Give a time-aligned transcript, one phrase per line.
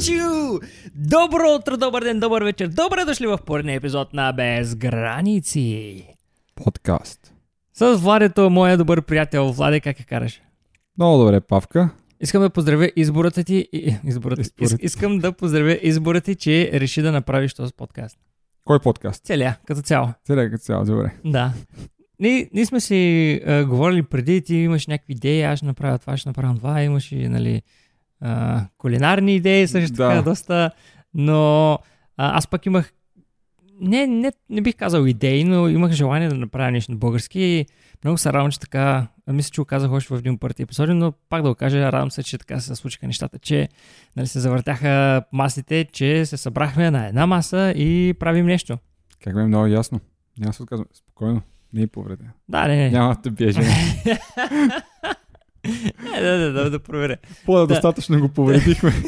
[0.00, 0.58] Чу!
[0.94, 2.68] Добро утро, добър ден, добър вечер.
[2.68, 6.06] Добре дошли в поредния епизод на Без граници.
[6.54, 7.32] Подкаст.
[7.74, 9.52] С Владето, моя добър приятел.
[9.52, 10.40] Владе, как я караш?
[10.98, 11.90] Много добре, Павка.
[12.20, 13.68] Искам да поздравя избората ти.
[14.06, 14.40] Избората.
[14.40, 14.82] Из, Изборът.
[14.82, 18.18] искам да поздравя избора ти, че реши да направиш този подкаст.
[18.64, 19.24] Кой подкаст?
[19.24, 20.08] Целия, като цяло.
[20.26, 21.12] Целия като цяло, добре.
[21.24, 21.52] Да.
[22.20, 26.16] Ние, ние сме си а, говорили преди, ти имаш някакви идеи, аз ще направя това,
[26.16, 27.62] ще направя това, имаш и нали,
[28.24, 30.08] а, кулинарни идеи също Да.
[30.08, 30.70] така доста,
[31.14, 31.72] но
[32.16, 32.92] а, аз пък имах
[33.80, 37.66] не, не, не бих казал идеи, но имах желание да направя нещо на български и
[38.04, 41.12] много се радвам, че така, мисля, че го казах още в един пърти епизоди, но
[41.28, 43.68] пак да го кажа, радвам се, че така се случиха нещата, че
[44.16, 48.78] нали, се завъртяха масите, че се събрахме на една маса и правим нещо.
[49.24, 50.00] Как ме е много ясно.
[50.38, 50.86] Няма се отказвам.
[50.92, 51.42] Спокойно.
[51.72, 52.30] Не е повреден.
[52.48, 52.90] Да, не, не.
[52.90, 53.66] Няма да жена.
[56.16, 57.16] Е, да, да, да, да проверя.
[57.46, 57.66] По-да Да.
[57.66, 58.92] достатъчно го повредихме.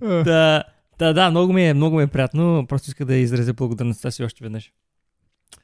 [0.00, 0.64] Да,
[0.98, 2.66] да, да, много ми е, много ми е приятно.
[2.68, 4.72] Просто иска да изразя благодарността си още веднъж.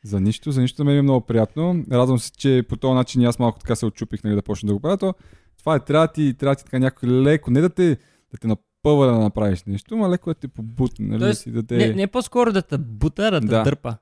[0.05, 0.85] За нищо, за нищо.
[0.85, 1.85] Мен е много приятно.
[1.93, 4.73] Радвам се, че по този начин аз малко така се отчупих нали, да почна да
[4.75, 4.99] го правя.
[4.99, 5.15] То,
[5.59, 7.89] това е, трябва да ти, трябва да ти така някой леко, не да те,
[8.33, 11.53] да те напъва да направиш нещо, но леко да те побутне, нали, Тоест, да ти
[11.53, 11.77] даде...
[11.89, 13.63] Не, не по-скоро да те бута, да те Да.
[13.63, 13.97] дърпа.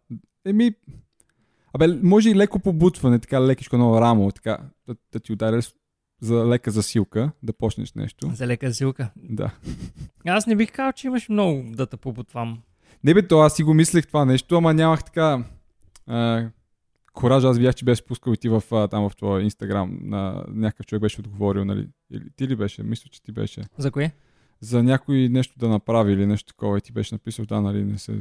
[0.46, 0.72] Еми,
[1.72, 5.60] абе, може и леко побутване, така лекичко едно рамо, така, да, да ти ударя
[6.20, 8.30] за лека засилка, да почнеш нещо.
[8.34, 9.10] За лека силка.
[9.16, 9.50] Да.
[10.26, 12.58] Аз не бих казал, че имаш много да те побутвам.
[13.04, 15.44] Не бе, то аз си го мислех това нещо, ама нямах така
[16.06, 16.48] а,
[17.12, 17.44] кораж.
[17.44, 19.98] Аз видях, че беше пускал и ти в, а, там в твоя инстаграм.
[20.02, 21.88] На, някакъв човек беше отговорил, нали?
[22.10, 22.82] Или, ти ли беше?
[22.82, 23.62] Мисля, че ти беше.
[23.78, 24.12] За кое?
[24.60, 27.98] За някой нещо да направи или нещо такова и ти беше написал, да, нали, не
[27.98, 28.20] се...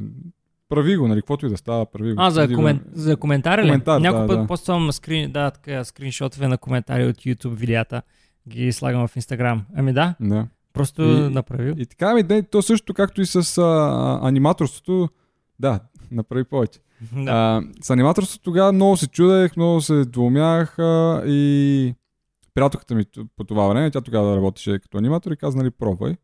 [0.70, 2.22] Прави го, нали, каквото и да става, прави го.
[2.22, 2.78] А, за, комен...
[2.78, 2.82] време.
[2.94, 3.68] за коментари ли?
[3.68, 4.48] Коментар, Някой да, път да.
[4.48, 5.32] поствам скрин...
[5.32, 8.02] да, така, скриншотове на коментари от YouTube видеята.
[8.50, 9.66] Ги слагам в Инстаграм.
[9.76, 10.48] Ами да, Да.
[10.74, 11.74] просто И- направил.
[11.78, 15.10] И така, ми, да, то също както и с а, аниматорството,
[15.60, 15.80] да,
[16.12, 16.80] направи повече.
[17.14, 17.32] да.
[17.32, 21.94] А, с аниматорството тогава много се чудех, много се двумях а, и
[22.54, 26.16] приятелката ми по това време, тя тогава работеше като аниматор и каза, нали, пробвай.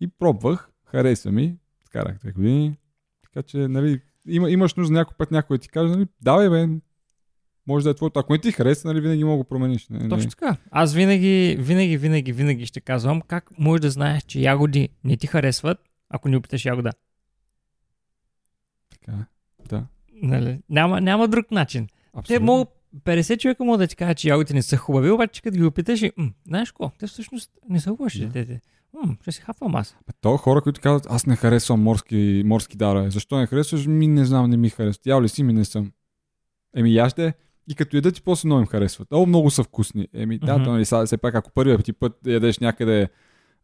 [0.00, 2.76] И пробвах, хареса ми, скарах две години.
[3.34, 6.68] Така че, нали, има, имаш нужда някой път някой да ти каже, нали, давай бе,
[7.66, 8.18] може да е твоето.
[8.18, 9.88] Ако не ти хареса, нали, винаги мога да го промениш.
[9.88, 10.30] Не, Точно не.
[10.30, 10.56] така.
[10.70, 15.26] Аз винаги, винаги, винаги, винаги ще казвам как можеш да знаеш, че ягоди не ти
[15.26, 15.78] харесват,
[16.08, 16.92] ако не опиташ ягода.
[18.90, 19.26] Така,
[19.68, 19.86] да.
[20.12, 20.60] Нали?
[20.68, 21.86] Няма, няма друг начин.
[21.86, 22.46] Те Абсолютно.
[22.46, 25.64] могат, 50 човека могат да ти кажат, че ягодите не са хубави, обаче като ги
[25.64, 28.18] опиташ и, м, знаеш какво, те всъщност не са хубави.
[28.18, 28.26] Да.
[28.26, 28.44] Да.
[28.46, 28.60] Те,
[28.94, 29.96] м, ще си хапвам аз.
[30.06, 33.10] Бе, То хора, които казват, аз не харесвам морски, морски дарове.
[33.10, 33.86] Защо не харесваш?
[33.86, 35.06] Ми не знам, не ми харесват.
[35.06, 35.92] Ял ли си, ми не съм.
[36.76, 37.34] Еми, яще.
[37.68, 39.08] И като ядат, и после много им харесват.
[39.10, 40.08] О, много са вкусни.
[40.14, 40.64] Еми, да, Мгм.
[40.64, 43.08] то, нали, сега, все пак, ако първият ти път ядеш някъде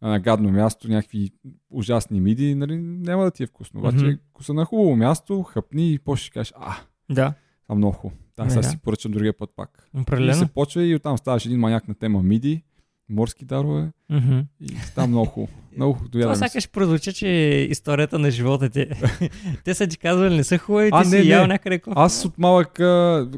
[0.01, 1.31] а, на гадно място, някакви
[1.71, 3.81] ужасни миди, нали, няма да ти е вкусно.
[3.81, 4.15] Обаче, Мгм.
[4.31, 6.75] ако са на хубаво място, хъпни и после ще кажеш, а,
[7.11, 8.21] Да, това много хубаво.
[8.41, 8.69] Да, Не, сега да.
[8.69, 9.89] си поръчам другия път пак.
[9.97, 10.35] И определено.
[10.37, 12.63] се почва и оттам ставаш един маняк на тема миди,
[13.09, 14.39] морски дарове Мгм.
[14.61, 15.53] и става много хубаво.
[15.77, 15.99] Много.
[16.13, 17.27] Това сякаш прозвуча, че
[17.71, 18.87] историята на живота ти.
[19.65, 21.31] те са ти казвали, не са хубави, А, ти не, си не.
[21.31, 22.01] ял някъде какво.
[22.01, 22.73] Аз от малък,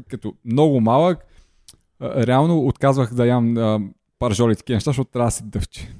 [0.07, 1.19] като много малък,
[2.01, 3.55] реално отказвах да ям
[4.19, 5.93] паржоли и такива неща, защото трябва да си дъвче.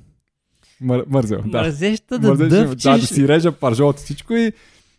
[0.81, 1.57] Мър, мързел, да.
[1.57, 2.83] Мързеща да Мързеше, дъвчиш.
[2.83, 4.51] да, да си режа паржолата и всичко и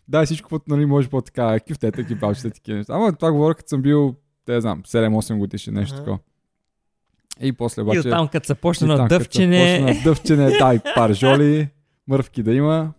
[0.07, 2.93] да, всичко, което нали, може по-така, кифтета, кипалчета, такива неща.
[2.93, 4.15] Ама това говоря, като съм бил,
[4.47, 6.03] не знам, 7-8 годишен, нещо Ага.
[6.03, 6.19] такова.
[7.41, 7.99] И после И обаче...
[7.99, 9.79] оттам, като се почне и на там, дъвчене.
[9.79, 11.69] започна дъвчене, да, и паржоли,
[12.07, 12.93] мървки да има.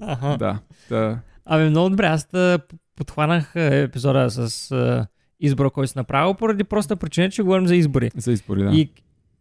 [0.00, 0.36] Аха.
[0.38, 1.18] Да, да.
[1.44, 2.58] Ами много добре, аз да
[2.96, 5.06] подхванах е, епизода с е,
[5.40, 8.10] избора, който си направил, поради проста причина, че говорим за избори.
[8.16, 8.70] За избори, да.
[8.70, 8.90] И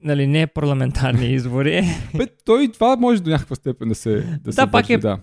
[0.02, 1.84] нали, не парламентарни избори.
[2.18, 4.98] Бе, той това може до някаква степен да се да, Да, се пак държи, е-
[4.98, 5.20] да.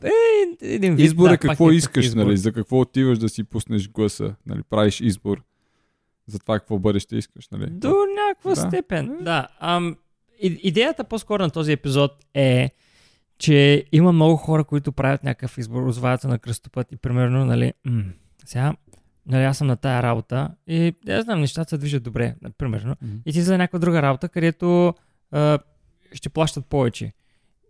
[0.63, 2.25] Един вид, Избор е да, пак какво такъв искаш, избор.
[2.25, 5.43] нали, за какво отиваш да си пуснеш гласа, нали, правиш избор
[6.27, 7.67] за това какво бъдеще искаш, нали.
[7.67, 8.57] До някаква Да.
[8.61, 9.19] степен.
[9.21, 9.49] Да.
[9.61, 9.97] Ам,
[10.41, 12.71] идеята по-скоро на този епизод е,
[13.39, 17.73] че има много хора, които правят някакъв избор, озвават се на кръстопът и примерно, нали,
[17.85, 18.03] м-
[18.45, 18.75] сега,
[19.27, 22.97] нали, аз съм на тая работа и я знам, нещата се движат добре, примерно.
[23.03, 23.17] Мгм.
[23.27, 24.95] И ти за някаква друга работа, където
[25.31, 25.59] а,
[26.13, 27.13] ще плащат повече.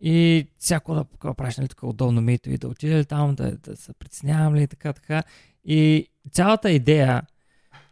[0.00, 3.56] И всяко да да правиш нали, така удобно мито и да отиде ли там, да,
[3.56, 5.22] да се притеснявам ли и така, така.
[5.64, 7.22] И цялата идея,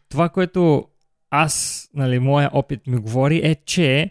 [0.09, 0.89] това, което
[1.31, 4.11] аз, нали, моя опит ми говори е, че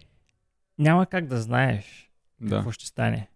[0.79, 2.11] няма как да знаеш
[2.41, 2.55] Да.
[2.55, 3.27] какво ще стане.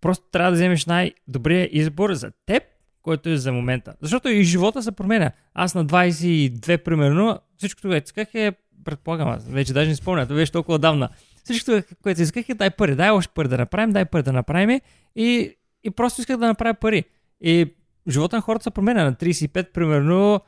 [0.00, 2.62] Просто трябва да вземеш най-добрия избор за теб,
[3.04, 3.94] който е за момента.
[4.00, 5.30] Защото и живота се променя.
[5.54, 8.52] Аз на 22, примерно, всичко това исках е,
[8.84, 11.08] предполагам, аз вече даже не спомня, това беше толкова давна.
[11.44, 11.72] всичко,
[12.02, 14.80] което исках е дай пари, дай още пари да направим, дай пари да направим
[15.16, 17.04] и, и просто исках да направя пари.
[17.40, 17.74] И
[18.08, 20.40] живота на хората се променя на 35, примерно,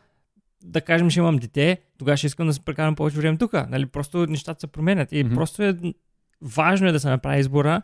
[0.64, 3.52] да кажем, че имам дете, тогава ще искам да се прекарам повече време тук.
[3.52, 3.86] Нали?
[3.86, 5.12] Просто нещата се променят.
[5.12, 5.34] И Мгм.
[5.34, 5.76] просто е
[6.42, 7.82] важно е да се направи избора,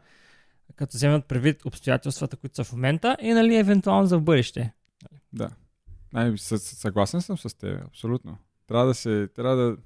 [0.77, 4.73] като вземат предвид обстоятелствата, които са в момента и нали, евентуално за в бъдеще.
[5.33, 5.51] Да.
[6.15, 8.39] Ай, съгласен съм с теб, абсолютно.
[8.67, 9.29] Трябва да се.
[9.29, 9.77] Трябва да.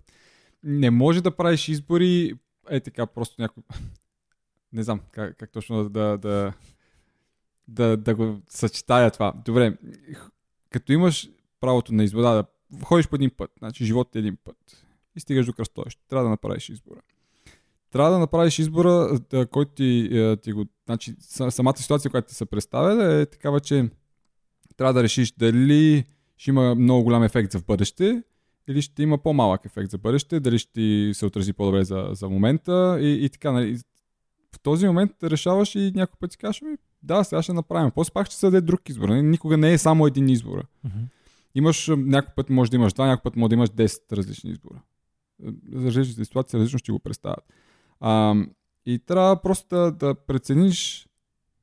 [0.63, 2.35] Не може да правиш избори,
[2.71, 3.63] е така, просто някой.
[4.73, 6.53] Не знам как, как точно да, да, да,
[7.69, 9.35] да, да го съчетая това.
[9.45, 9.77] Добре,
[10.71, 11.31] като имаш
[11.61, 12.45] правото на избор, да, да
[12.85, 14.87] ходиш по един път, значи живот е един път
[15.17, 17.01] и стигаш до кръстовище, трябва да направиш избора.
[17.97, 20.11] Трябва да направиш избора, да, който ти,
[20.43, 20.65] ти го...
[20.87, 23.89] Значи, са- самата ситуация, която ти се представя, е такава, че
[24.77, 26.05] трябва да решиш дали
[26.37, 28.23] ще има много голям ефект за в бъдеще
[28.69, 32.99] или ще има по-малък ефект за бъдеще, дали ще се отрази по-добре за, за момента
[33.01, 33.53] и, и така.
[33.53, 33.79] Нали.
[34.55, 37.91] В този момент решаваш и някой път си кажеш, «Ами, да, сега ще направим.
[37.95, 39.09] После пак ще се даде друг избор.
[39.09, 39.23] Нали.
[39.23, 40.67] Никога не е само един избор.
[41.55, 44.51] Имаш, а, някой път може да имаш два, някой път може да имаш 10 различни
[44.51, 44.83] избора.
[45.73, 47.45] За различните ситуации различно ще го представят.
[48.01, 48.35] А,
[48.87, 51.09] и трябва просто да, да прецениш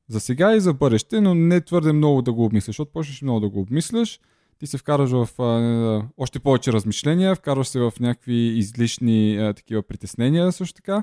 [0.08, 3.40] за сега и за бъдеще, но не твърде много да го обмисляш, защото почнеш много
[3.40, 4.20] да го обмисляш,
[4.58, 9.82] ти се вкараш в а, още повече размишления, вкарваш се в някакви излишни а, такива
[9.82, 11.02] притеснения също така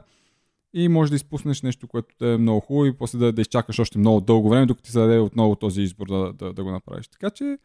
[0.74, 3.98] и може да изпуснеш нещо, което е много хубаво и после да, да изчакаш още
[3.98, 7.08] много дълго време, докато ти се даде отново този избор да, да, да го направиш.
[7.08, 7.58] Така че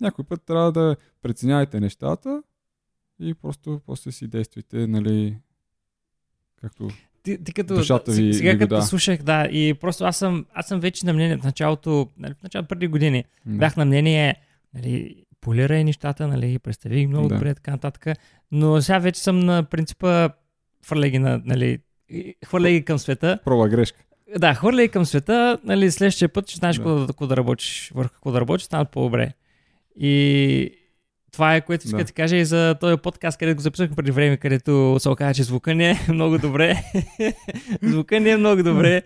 [0.00, 2.42] някой път трябва да преценявайте нещата
[3.20, 5.38] и просто после си действайте, нали,
[6.56, 6.88] както
[7.22, 8.82] Ти, ти като, Душата ви- сега ви като да.
[8.82, 12.42] слушах, да, и просто аз съм, аз съм вече на мнение в началото, нали, в
[12.42, 14.34] началото преди години, м, бях на мнение,
[14.74, 17.34] нали, полирай нещата, нали, представи ги много Да.
[17.34, 18.06] добре, така нататък,
[18.52, 20.28] но сега вече съм на принципа
[20.84, 21.78] хвърляй ги на, нали,
[22.44, 23.38] хвърляй ги към света.
[23.44, 24.00] проба грешка.
[24.36, 26.80] Да, хвърляй към света, нали, следващия път ще знаеш Да.
[26.80, 29.32] какво, да, какво да работиш, върху какво да работиш, станат по-добре.
[29.96, 30.70] И
[31.32, 32.02] това е което иска Да.
[32.02, 35.34] да ти кажа и за този подкаст, където го записахме преди време, където се оказа,
[35.34, 36.84] че звука не е много добре.
[37.82, 39.02] звука не е много добре.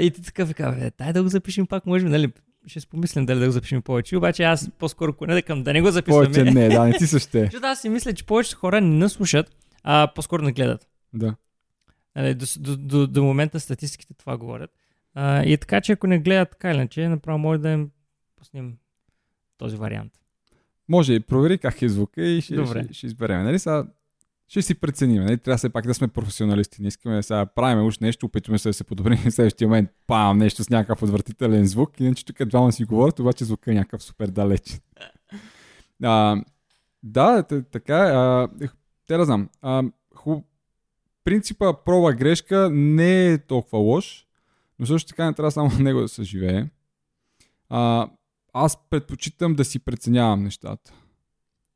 [0.00, 2.32] И ти така вика, бе, дай да го запишем пак, може би, нали,
[2.66, 4.16] ще спомислям дали да го запишем повече.
[4.16, 6.26] Обаче аз по-скоро клоня към да не го записваме.
[6.26, 7.40] Повече не, да, не ти се ще.
[7.44, 10.88] Защото аз си мисля, че повечето хора не нас слушат, а по-скоро не гледат.
[11.12, 11.34] Да.
[12.16, 14.70] Нали, до, до, до, до момента статистиките това говорят.
[15.14, 17.90] А, и така, че ако не гледат така иначе, направо може да им
[18.36, 18.76] пуснем
[19.58, 20.12] този вариант.
[20.90, 22.84] Може и провери как е звука и ще, Добре.
[22.84, 23.44] ще, ще изберем.
[23.44, 23.58] Нали?
[23.58, 23.86] Сега,
[24.48, 25.22] ще си преценим.
[25.22, 25.38] Нали?
[25.38, 26.82] Трябва все пак да сме професионалисти.
[26.82, 29.90] Не искаме сега да правим уж нещо, опитваме се да се подобрим в следващия момент.
[30.06, 32.00] Пам, нещо с някакъв отвратителен звук.
[32.00, 34.80] Иначе тук двама си говорят, обаче звука е някакъв супер далеч.
[36.02, 36.42] А,
[37.02, 37.98] да, т- така
[38.60, 38.68] е.
[39.06, 39.48] Те да знам.
[39.62, 39.82] А,
[40.14, 40.44] хуб...
[41.24, 44.26] Принципа проба грешка не е толкова лош,
[44.78, 46.66] но също така не трябва само на него да се живее.
[47.68, 48.08] А,
[48.52, 50.92] аз предпочитам да си преценявам нещата.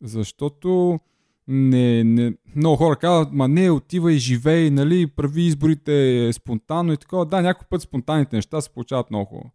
[0.03, 1.01] Защото
[1.49, 7.27] не, не, много хора казват, ма не, отивай, живей, нали, прави изборите спонтанно и такова.
[7.27, 9.51] Да, някой път спонтанните неща се получават много хубаво.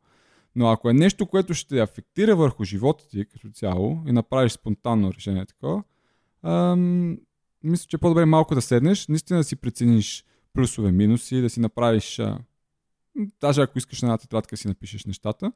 [0.55, 5.13] Но ако е нещо, което ще афектира върху живота ти като цяло и направиш спонтанно
[5.13, 5.83] решение такова,
[6.43, 7.17] ам,
[7.63, 11.59] мисля, че е по-добре малко да седнеш, наистина да си прецениш плюсове, минуси, да си
[11.59, 12.39] направиш, а,
[13.41, 15.51] даже ако искаш на една тетрадка си напишеш нещата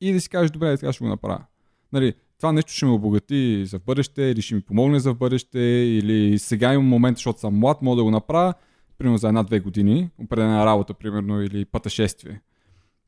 [0.00, 1.44] и да си кажеш, добре, така ще го направя.
[1.92, 5.18] Нали, това нещо ще ме обогати за в бъдеще, или ще ми помогне за в
[5.18, 8.54] бъдеще, или сега имам момент, защото съм млад, мога да го направя,
[8.98, 12.40] примерно за една-две години, определена работа, примерно, или пътешествие.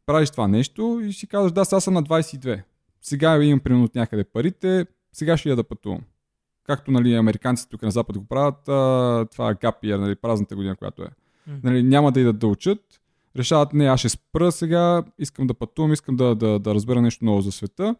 [0.06, 2.62] Правиш това нещо и си казваш, да, сега съм на 22.
[3.02, 6.00] Сега имам примерно от някъде парите, сега ще я да пътувам.
[6.64, 10.76] Както нали, американците тук на Запад го правят, а, това е гапия, нали, празната година,
[10.76, 11.08] която е.
[11.62, 12.80] Нали, няма да идат да учат,
[13.36, 17.24] решават, не, аз ще спра сега, искам да пътувам, искам да, да, да разбера нещо
[17.24, 17.94] ново за света.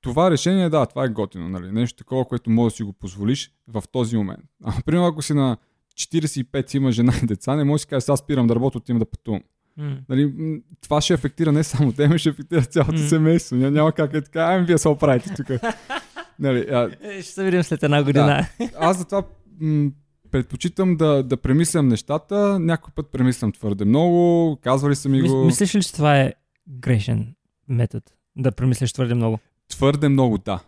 [0.00, 1.72] Това решение, да, това е готино, нали?
[1.72, 4.44] нещо такова, което може да си го позволиш в този момент.
[4.64, 5.56] А, примерно, ако си на
[5.94, 8.78] 45 си има жена и деца, не можеш да си кажеш, аз спирам да работя,
[8.78, 9.40] отивам да пътувам.
[9.76, 9.96] М.
[10.08, 10.32] Нали,
[10.80, 12.98] това ще афектира не само те, но ще афектира цялото М.
[12.98, 13.56] семейство.
[13.56, 15.46] Няма, няма как е така, ами вие се оправите тук.
[16.38, 18.46] нали, а, Е, Ще се видим след една година.
[18.78, 19.22] аз затова
[19.60, 19.90] м-
[20.30, 22.58] предпочитам да, да премислям нещата.
[22.58, 26.32] Някой път премислям твърде много, казвали са ми Мис, го мислиш ли, че това е
[26.68, 27.34] грешен
[27.68, 28.02] метод?
[28.36, 29.38] Да премислиш твърде много.
[29.68, 30.60] твърде много, да.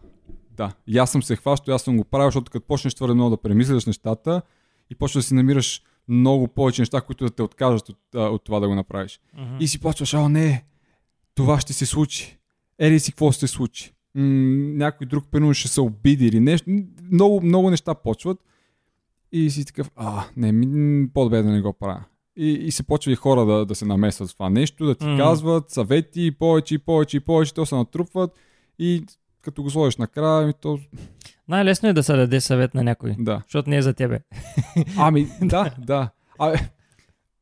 [0.50, 0.72] Да.
[0.86, 3.36] И аз съм се хващал, аз съм го правил, защото като почнеш твърде много да
[3.36, 4.42] премисляш нещата
[4.90, 8.60] и почваш да си намираш много повече неща, които да те откажат от, от това
[8.60, 9.20] да го направиш.
[9.60, 10.64] И си почваш, а не,
[11.34, 12.38] това ще се случи.
[12.78, 13.92] Ели си какво ще се случи.
[14.14, 14.22] М-
[14.74, 16.70] някой друг, примерно, ще се обиди или нещо.
[17.12, 18.38] Много, много неща почват.
[19.32, 22.04] И си такъв, а, не, ми, по-добре да не го правя.
[22.36, 25.04] И, и се почва и хора да, да се намесват в това нещо, да ти
[25.04, 25.18] mm.
[25.18, 28.30] казват съвети, повече и повече и повече, то се натрупват
[28.78, 29.04] и
[29.42, 30.78] като го сложиш накрая, ми то,
[31.48, 33.42] Най-лесно е да се даде съвет на някой, да.
[33.46, 34.20] защото не е за тебе.
[34.98, 36.10] Ами, да, да.
[36.38, 36.54] А,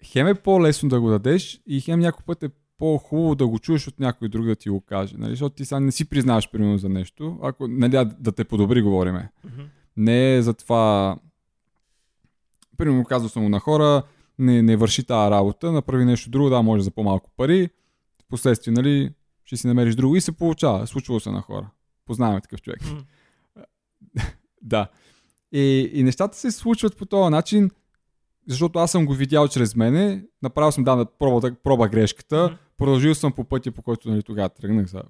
[0.04, 3.88] хем е по-лесно да го дадеш и хем някой път е по-хубаво да го чуеш
[3.88, 5.14] от някой друг да ти го каже.
[5.18, 5.30] Нали?
[5.30, 8.82] Защото ти сега не си признаваш примерно за нещо, ако нали, да, да те подобри,
[8.82, 9.30] говориме.
[9.96, 11.16] Не е за това...
[12.78, 14.02] Примерно казвал съм на хора,
[14.38, 17.70] не, не върши тази работа, направи нещо друго, да, може за по-малко пари,
[18.22, 19.10] впоследствие, нали,
[19.44, 20.86] ще си намериш друго и се получава.
[20.86, 21.70] Случвало се на хора.
[22.06, 22.80] Познаваме такъв човек.
[22.84, 23.02] М.
[24.62, 24.88] Да.
[25.52, 27.70] И, и нещата се случват по този начин,
[28.48, 32.54] защото аз съм го видял чрез мене, направил съм да, проба, проба грешката, Мгм.
[32.76, 35.02] продължил съм по пътя, по който нали, тогава тръгнах за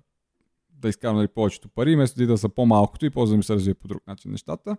[0.71, 3.75] да изкарам нали, повечето пари, вместо да за по-малкото и после да ми се развие
[3.75, 4.77] по друг начин нещата.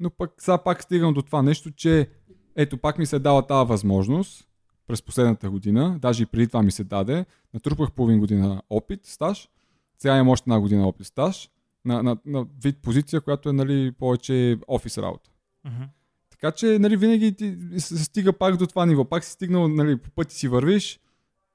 [0.00, 2.10] Но пък сега пак стигам до това нещо, че
[2.56, 4.48] ето пак ми се дава тази възможност
[4.86, 9.48] през последната година, даже и преди това ми се даде, натрупах половин година опит, стаж,
[9.98, 11.50] сега имам още една година опит стаж,
[11.84, 15.30] на, на, на вид позиция, която е нали, повече офис работа.
[15.64, 15.82] Мгм.
[16.30, 19.04] Така че нали, винаги ти се стига пак до това ниво.
[19.04, 21.00] Пак си стигнал, нали, по пъти си вървиш,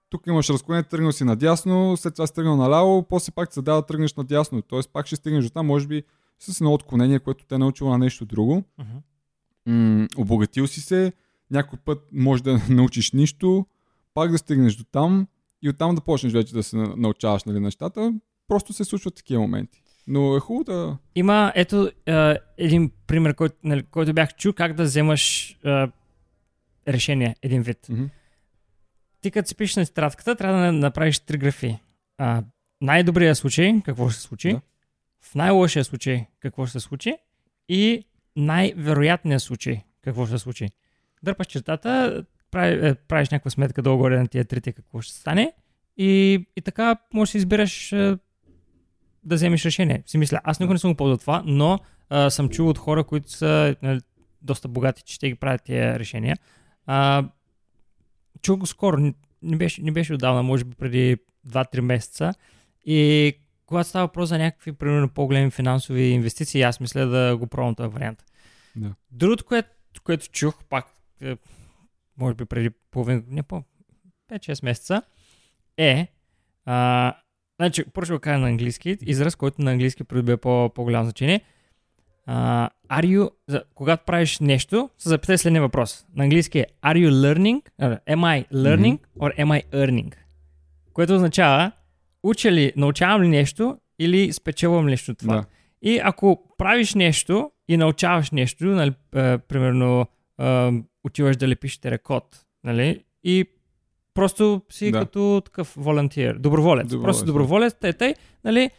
[0.10, 3.82] тук имаш разклонение, тръгнал си надясно, след това си тръгнал наляво, после пак се дава
[3.82, 4.62] да тръгнеш надясно.
[4.62, 6.04] Тоест пак ще стигнеш до там, може би
[6.40, 8.64] с едно отклонение, което те е научило на нещо друго.
[8.78, 8.98] Мгм.
[9.66, 11.14] М- обогатил си се,
[11.52, 13.66] някой път може да научиш нищо,
[14.14, 15.28] пак да стигнеш до там
[15.62, 18.14] и оттам да почнеш вече да се на- научаваш нали, нещата.
[18.48, 19.82] Просто се случват такива моменти.
[20.08, 20.98] Но е хубаво да...
[21.16, 25.92] Има, ето, а, един пример, който, нали, който бях чул, как да вземаш а,
[26.88, 27.90] решение, един вид.
[27.90, 28.04] Мгм.
[29.22, 31.80] Ти като си пишеш на тетрадката, трябва да направиш три графи.
[32.18, 32.44] А,
[32.82, 34.62] най-добрият случай, какво ще се случи, Да.
[35.32, 37.18] В най-лошия случай, какво ще се случи
[37.70, 38.06] и
[38.36, 40.70] най-вероятният случай, какво ще се случи.
[41.24, 45.54] Дърпаш чертата, прави, е, правиш някаква сметка долу-горе на тия трите какво ще стане
[45.98, 48.18] и, и така можеш да си избереш е,
[49.24, 50.04] да вземеш решение.
[50.06, 51.80] Си мисля, аз никога не съм го ползвал това, но
[52.10, 54.02] а, съм чул от хора, които са нали,
[54.42, 56.38] доста богати, че ще ги правят тия решения.
[56.86, 57.30] А,
[58.42, 61.18] чул го скоро, не, беше, не беше отдавна, може би преди
[61.48, 62.34] 2-3 месеца.
[62.86, 63.34] И
[63.66, 67.90] когато става въпрос за някакви, примерно, по-големи финансови инвестиции, аз мисля да го пробвам този
[67.90, 68.24] вариант.
[68.76, 68.94] Да.
[69.12, 69.70] Другото, което,
[70.04, 70.86] което чух, пак,
[71.22, 71.38] е,
[72.18, 73.64] може би преди половин, не по
[74.32, 75.02] 5-6 месеца,
[75.78, 76.08] е,
[76.66, 77.14] а,
[77.60, 81.42] значи, първо ще го кажа на английски, израз, който на английски придобива по, по-голямо значение.
[82.26, 86.06] А, are you, за, когато правиш нещо, се запитай следния въпрос.
[86.16, 87.62] На английски е Are you learning?
[87.80, 90.16] а, Am I learning or am I earning?
[90.94, 91.72] Което означава
[92.26, 95.36] уча ли, научавам ли нещо или спечелвам нещо от това.
[95.36, 95.46] Да.
[95.82, 100.06] И ако правиш нещо и научаваш нещо, нали, е, примерно
[100.42, 100.72] е,
[101.04, 103.46] отиваш да лепиш теракот, нали, и
[104.14, 105.00] просто си Да.
[105.00, 106.88] като такъв волонтер, доброволец.
[106.88, 108.14] Доброволец, просто доброволец, тъй, тъй,
[108.44, 108.70] нали,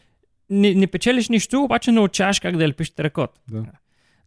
[0.51, 3.41] не, не печелиш нищо, обаче научаваш как да лепиш теракот.
[3.51, 3.65] Да.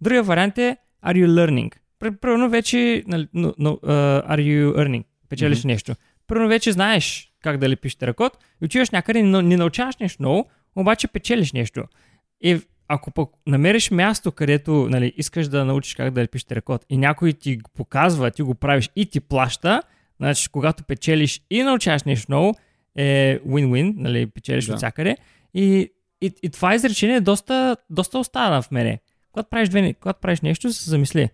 [0.01, 1.73] Другия вариант е Are you learning?
[1.99, 5.03] Пр- Примерно вече нали, no, no, uh, Are you earning?
[5.29, 5.67] Печелиш Мгм.
[5.67, 5.95] нещо.
[6.27, 10.46] Примерно вече знаеш как да лепиш теракот и отиваш някъде, но не научаваш нещо ново,
[10.75, 11.84] обаче печелиш нещо.
[12.41, 16.98] И ако пък намериш място, където нали, искаш да научиш как да лепиш теракот и
[16.98, 19.81] някой ти го показва, ти го правиш и ти плаща,
[20.19, 22.55] значи когато печелиш и научаваш нещо ново,
[22.96, 24.74] е win-win, нали, печелиш Да.
[24.74, 25.17] от всякъде.
[25.53, 25.91] И,
[26.22, 29.00] и, и това изречение доста, доста остана в мене.
[29.31, 31.29] Когато правиш, две, когато правиш нещо, се замисли.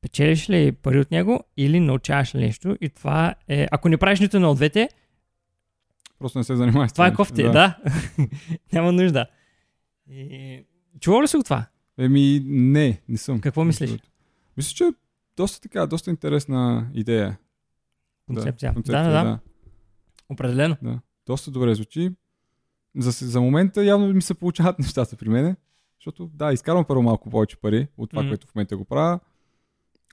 [0.00, 2.76] Печелиш ли пари от него или научаваш ли нещо?
[2.80, 3.66] И това е...
[3.70, 4.88] Ако не правиш нито едно от двете,
[6.22, 6.90] Просто не се занимаваш.
[6.90, 7.16] с това е нещо.
[7.16, 7.42] кофти.
[7.42, 7.50] Да.
[7.52, 7.78] да.
[8.72, 9.26] Няма нужда.
[10.10, 10.64] И...
[11.00, 11.66] Чувал ли си го това?
[11.98, 13.40] Еми, не, не съм.
[13.40, 13.96] Какво мислиш?
[14.56, 14.92] Мисля, че е
[15.36, 17.38] доста така, доста интересна идея.
[18.26, 18.70] Концепция.
[18.70, 19.38] Да, концепция, да, да, да.
[20.28, 20.76] Определено.
[20.82, 21.00] да.
[21.26, 22.10] Доста добре звучи.
[22.96, 25.56] За, за момента явно ми се получават нещата при мене.
[25.98, 28.30] Защото, да, изкарвам първо малко повече пари от това, Мгм.
[28.30, 29.20] което в момента го правя.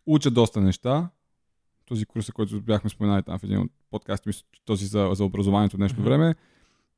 [0.06, 1.10] Уча доста неща.
[1.90, 5.78] Този курс, който бяхме споменали там в един от подкастите, мисля, този за, за образованието
[5.78, 6.06] днешно Мгм.
[6.06, 6.36] време,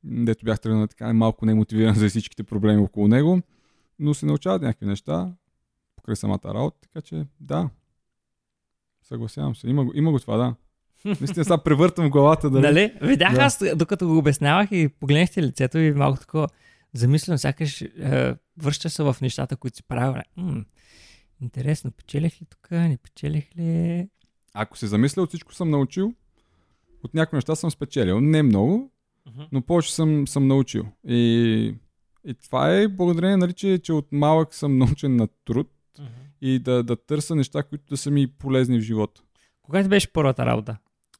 [0.04, 3.40] дето бях тръгнал така малко немотивиран за всичките проблеми около него,
[3.98, 5.32] но се научават някакви неща
[5.96, 7.70] покрай самата работа, така че да,
[9.02, 9.68] съгласявам се.
[9.68, 10.54] Има, го- има го това, да.
[11.04, 12.60] Наистина сега превъртам главата да...
[12.60, 12.94] Нали?
[13.02, 13.40] Видях Да.
[13.40, 16.48] аз, докато го обяснявах и погледнахте лицето и малко такова
[16.92, 20.22] замислено, сякаш е, връща се в нещата, които си правя.
[20.36, 20.64] М-
[21.40, 24.08] интересно, печелих ли тук, не печелих ли?
[24.54, 26.14] Ако се замисля, от всичко съм научил.
[27.04, 28.20] От някои неща съм спечелил.
[28.20, 28.90] Не много,
[29.52, 30.86] но повече съм, съм научил.
[31.08, 31.74] И,
[32.24, 35.70] и това е благодарение, нали, че, че от малък съм научен на труд
[36.40, 39.22] и да, да търся неща, които да са ми полезни в живота.
[39.62, 40.76] Кога ти беше първата работа?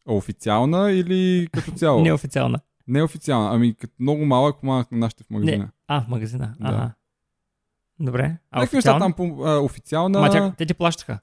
[0.06, 2.02] Официална или като цяло?
[2.02, 2.60] Неофициална.
[2.88, 3.54] Неофициална.
[3.54, 5.70] Ами като много малък помагах на нашите в магазина.
[5.88, 6.54] А, в магазина.
[6.60, 6.68] Да.
[6.68, 6.92] Ага.
[8.00, 8.36] Добре.
[8.50, 9.00] А Някакви неща официална?
[9.00, 10.20] там по, а, официална.
[10.20, 11.18] Ма тя, те ти плащаха.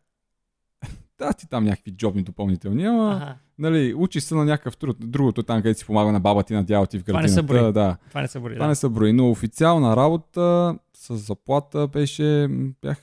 [1.20, 3.36] Да, ти там някакви джобни допълнителни, ама Ага.
[3.60, 4.98] нали, учиш се на някакъв труд.
[5.02, 7.44] Другото там, където си помага на баба ти на дядо ти в Това не градината.
[7.44, 7.74] брои.
[7.74, 8.54] Да, Това не се бори.
[8.54, 8.70] това Да.
[8.70, 9.14] не са брои.
[9.14, 12.48] Но официална работа с заплата беше,
[12.82, 12.98] бях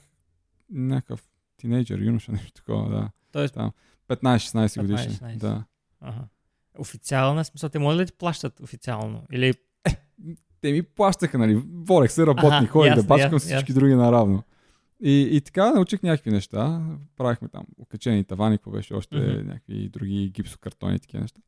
[0.71, 1.23] някакъв
[1.57, 3.11] тинейджър, юноша, нещо такова, да.
[3.33, 3.57] Тоест,
[4.09, 5.13] 15-16 годишен.
[5.13, 5.37] 15-16.
[5.37, 5.65] Да.
[6.01, 6.21] ага.
[6.79, 9.23] Официална, смисъл, те могат ли да ти плащат официално?
[9.33, 9.55] Или
[10.61, 13.75] Те ми плащаха, нали, волех се, работни, ходих да бачкам ясно, всички ясно.
[13.75, 14.43] други наравно.
[15.03, 16.81] И, и така научих някакви неща.
[17.17, 19.49] Правихме там окачени тавани, какво беше още Мгм.
[19.49, 21.41] някакви други гипсокартони, такива неща.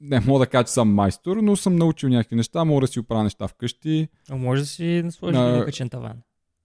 [0.00, 2.64] Не мога да кажа, че съм майстор, но съм научил някакви неща.
[2.64, 4.08] Мога да си оправя неща вкъщи.
[4.30, 6.16] а може да си сложиш на качен таван?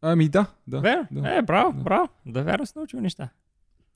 [0.01, 0.79] Ами да, да.
[0.81, 1.07] Верно?
[1.11, 1.37] да.
[1.37, 1.83] Е, браво, Да.
[1.83, 2.07] браво.
[2.25, 3.29] Да, верно си научил неща.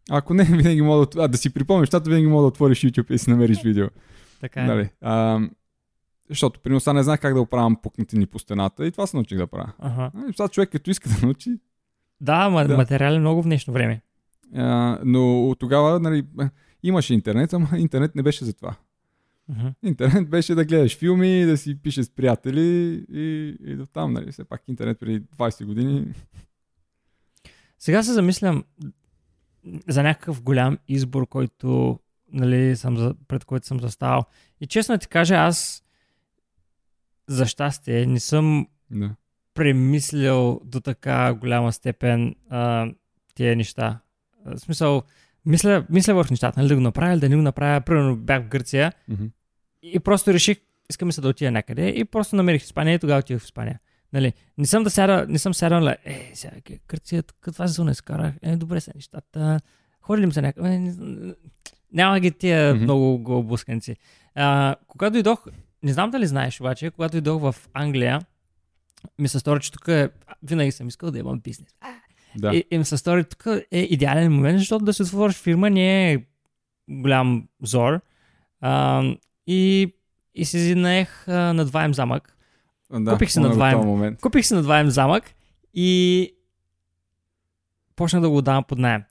[0.10, 3.10] Ако не, винаги мога да, а, да си припомниш нещата, винаги мога да отвориш YouTube
[3.10, 3.88] и да си намериш видео.
[4.42, 4.66] Така е.
[4.66, 4.90] Нали?
[5.02, 5.40] А,
[6.30, 9.38] защото, примерно, сега не знаех как да оправям пукнатини по стената и това се научих
[9.38, 9.74] да правя.
[9.80, 10.12] Ага.
[10.16, 11.60] А, и сега човек, като иска да научи,
[12.22, 12.78] Да, ма, Да.
[12.78, 14.02] материал е много в днешно време.
[14.56, 16.50] А, но от тогава нали, а,
[16.84, 18.76] имаше интернет, ама интернет не беше за това.
[19.50, 19.68] Мгм.
[19.84, 24.32] Интернет беше да гледаш филми, да си пишеш с приятели и, и до там, нали.
[24.32, 26.14] Все пак интернет преди 20 години.
[27.80, 28.64] Сега се замислям
[29.88, 32.00] за някакъв голям избор, който
[32.32, 34.24] нали, съм пред който съм заставал.
[34.62, 35.84] И честно ти кажа, аз
[37.28, 39.16] за щастие не съм Да.
[39.56, 42.88] Премислял до така голяма степен а,
[43.36, 44.00] тия неща.
[44.46, 45.04] В смисъл,
[45.46, 47.82] мисля, мисля върху нещата, нали да го направя или да не го направя.
[47.82, 49.26] Примерно бях в Гърция Мгм.
[49.84, 50.58] и просто реших,
[50.90, 53.80] искам се да отида някъде и просто намерих Испания и тогава отидох в Испания.
[54.14, 57.68] Нали, не съм да сяда, не съм сядал, нали, е, сега, ке- Гърция, тук това
[57.68, 57.94] сезон е
[58.42, 59.60] е, добре са нещата,
[60.02, 60.94] ходили ли се някъде, е,
[61.94, 62.84] няма ги тия Мгм.
[62.84, 63.96] много глобусканци.
[64.36, 65.46] А, когато дойдох,
[65.84, 68.22] не знам дали знаеш обаче, когато дойдох в Англия,
[69.20, 70.10] ми се стори, че тук е,
[70.44, 71.76] винаги съм искал да имам бизнес.
[72.38, 72.56] Да.
[72.56, 76.12] И, и ми се стори, тук е идеален момент, защото да си отвориш фирма не
[76.12, 76.24] е
[76.90, 78.00] голям зор.
[78.62, 79.04] А,
[79.48, 79.94] и,
[80.36, 82.38] и си наех а, надваем замък.
[82.92, 83.78] да, купих надваем.
[83.78, 84.22] този момент.
[84.22, 85.24] Купих си надваем замък
[85.74, 86.32] и
[87.96, 89.04] почнах да го давам под найем.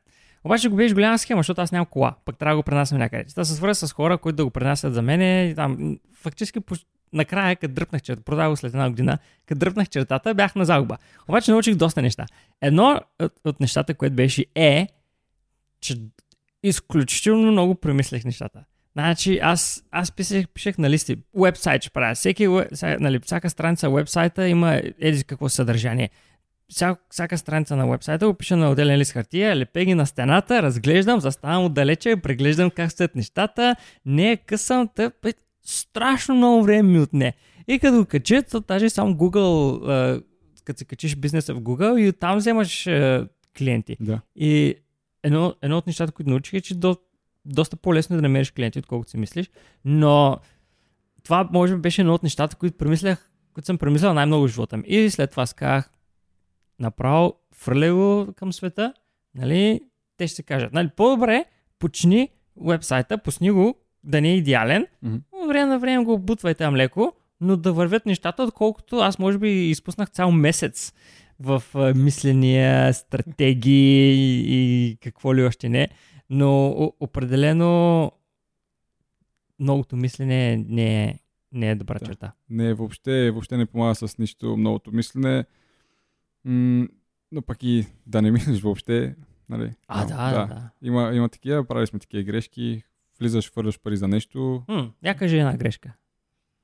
[0.44, 3.24] Обаче го беше голяма схема, защото аз нямам кола, пък трябва да го пренасям някъде.
[3.34, 5.48] Да се свърза с хора, които да го пренасят за мене.
[5.50, 6.60] И там, фактически,
[7.14, 10.96] накрая, като дръпнах чертата, продах го след една година, като дръпнах чертата, бях на загуба.
[11.28, 12.26] Обаче научих доста неща.
[12.60, 14.88] Едно от, от нещата, което беше е,
[15.80, 15.96] че
[16.62, 18.64] изключително много премислех нещата.
[18.92, 21.16] Значи аз, аз писах, пишех на листи.
[21.32, 22.14] Уебсайт ще правя.
[22.14, 22.48] Всеки,
[22.82, 26.10] нали, всяка страница вебсайта има еди какво съдържание.
[27.10, 31.20] Всяка, страница на вебсайта го пиша на отделен лист хартия, лепе ги на стената, разглеждам,
[31.20, 35.32] заставам отдалече, преглеждам как стоят нещата, не я късам, тъп, е,
[35.64, 37.34] страшно много време ми отне.
[37.68, 40.22] И като го кача, то даже само Google, а,
[40.64, 43.96] като се качиш бизнеса в Google и оттам вземаш а, клиенти.
[44.00, 44.20] Да.
[44.36, 44.74] И
[45.22, 46.96] едно, едно от нещата, които научих е, че до,
[47.44, 49.50] доста по-лесно е да намериш клиенти, отколкото си мислиш.
[49.84, 50.38] Но
[51.22, 54.76] това може би беше едно от нещата, които премислях, които съм премислял най-много в живота
[54.76, 54.84] ми.
[54.86, 55.90] И след това си казах,
[56.78, 58.94] направо фърля го към света,
[59.34, 59.80] нали,
[60.16, 61.44] те ще се кажат, нали, по-добре
[61.78, 63.74] почни вебсайта, пусни го,
[64.04, 65.16] да не е идеален, Мгм.
[65.44, 69.38] От време на време го бутвай там леко, но да вървят нещата, отколкото аз може
[69.38, 70.92] би изпуснах цял месец
[71.40, 71.62] в
[71.96, 75.88] мисления, стратегии и, какво ли още не.
[76.30, 76.68] Но
[77.00, 78.12] определено
[79.60, 81.18] многото мислене не е,
[81.52, 82.06] не е добра Да.
[82.06, 82.32] черта.
[82.50, 85.44] Не, въобще, въобще не помага с нищо многото мислене.
[86.44, 86.86] М-
[87.32, 89.14] но пък и да не мислиш въобще.
[89.48, 89.72] Нали?
[89.88, 90.46] А, да, да.
[90.46, 90.70] да.
[90.82, 92.82] Има, има такива, правили сме такива грешки.
[93.24, 94.62] Влизаш, хвърляш пари за нещо.
[94.68, 95.92] М, я кажи една грешка.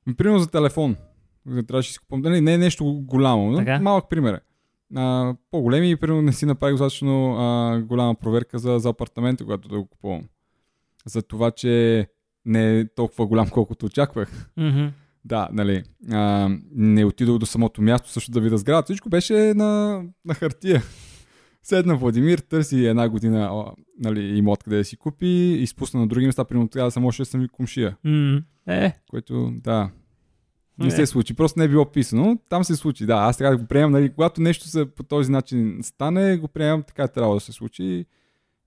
[0.07, 0.95] М, Примерно за телефон.
[1.67, 2.21] Трябваше да си купувам.
[2.21, 3.79] Нали, не е нещо голямо, но Така.
[3.79, 4.33] малък пример.
[4.33, 4.39] е.
[4.95, 9.77] А, по-големи, примерно не си направих достатъчно а, голяма проверка за, за апартамента, когато да
[9.77, 10.21] го купувам.
[11.05, 12.07] За това, че
[12.45, 14.49] не е толкова голям, колкото очаквах.
[14.57, 14.85] Мгм.
[15.25, 15.83] Да, нали.
[16.11, 18.83] А, не отидох до самото място също да видя сграда.
[18.83, 20.81] Всичко беше на, на хартия.
[21.63, 25.27] Седна Владимир, търси една година а, нали, имот къде да си купи,
[25.59, 27.97] изпусна на други места, примерно тогава да съм още да съм и комшия.
[28.03, 29.89] М, Е, Което, да,
[30.79, 30.91] не Е.
[30.91, 31.33] се случи.
[31.33, 32.37] Просто не е било писано.
[32.49, 33.05] Там се случи.
[33.05, 33.91] Да, аз така го приемам.
[33.91, 37.83] Нали, когато нещо се, по този начин стане, го приемам така трябва да се случи.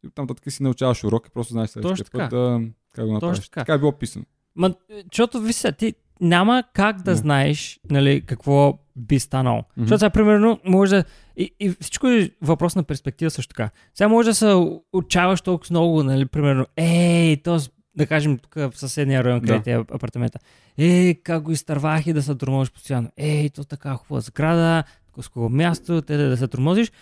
[0.04, 2.60] И оттам нататък си научаваш урок и просто знаеш следващия Точно път да,
[2.92, 3.38] как го направиш.
[3.40, 3.60] така.
[3.60, 4.24] така е било писано.
[4.56, 7.16] Ма, защото ви се, ти няма как да Да.
[7.16, 9.58] знаеш нали, какво би станало.
[9.58, 9.84] Мгм.
[9.84, 11.04] Защото сега, примерно, може да
[11.36, 13.70] И, и всичко е въпрос на перспектива също така.
[13.94, 14.54] Сега може да се
[14.92, 17.58] отчаваш толкова много, нали, примерно, ей, то,
[17.96, 19.46] да кажем, тук в съседния район, Да.
[19.46, 20.38] където е апартамента.
[20.78, 23.08] Ей, как го изтървах и да се тормозиш постоянно.
[23.16, 24.84] Ей, то така хубава сграда,
[25.20, 26.92] с хубаво място, те да, да се тормозиш.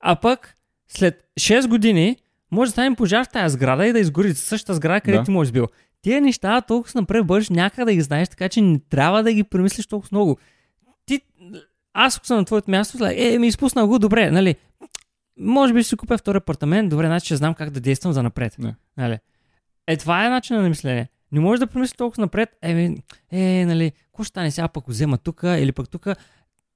[0.00, 0.56] А пък,
[0.88, 2.16] след 6 години,
[2.50, 5.24] може да стане пожар в тази сграда и да изгори същата сграда, където Да.
[5.24, 5.66] ти можеш бил.
[6.02, 9.44] Тия неща толкова напред бърш, някъде да ги знаеш, така че не трябва да ги
[9.44, 10.38] премислиш толкова много.
[11.06, 11.20] Ти,
[11.94, 14.56] аз ако съм на твоето място, е, ми изпуснал го, добре, нали?
[15.40, 18.22] Може би ще си купя втори апартамент, добре, значи ще знам как да действам за
[18.22, 18.58] напред.
[18.58, 18.74] Не.
[18.96, 19.18] Нали?
[19.86, 21.08] Е, това е начинът на мислене.
[21.32, 22.96] Не можеш да помислиш толкова напред, еми,
[23.32, 26.06] е, нали, какво ще стане сега, пък го взема тук или пък тук.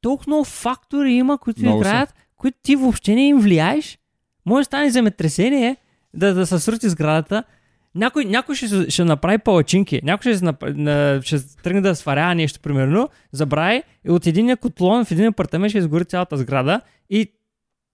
[0.00, 1.88] Толкова много фактори има, които Много са.
[1.88, 3.98] играят, които ти въобще не им влияеш.
[4.46, 5.76] Може да стане земетресение,
[6.14, 7.44] да, да се срути сградата,
[7.98, 13.08] някой, някой ще, ще направи палачинки, някой ще, на, ще тръгне да сварява нещо, примерно,
[13.32, 16.80] забрави и от един котлон в един апартамент ще изгори цялата сграда
[17.10, 17.32] и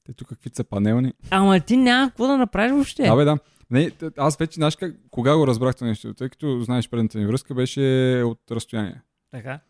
[0.06, 1.12] Те тук какви са панелни.
[1.30, 3.02] ама ти няма какво да направиш въобще.
[3.02, 3.38] Абе, да.
[3.70, 7.26] Не, аз вече, знаеш как, кога го разбрах това нещо, тъй като, знаеш, предната ни
[7.26, 7.80] връзка беше
[8.24, 9.00] от разстояние.
[9.30, 9.60] Така.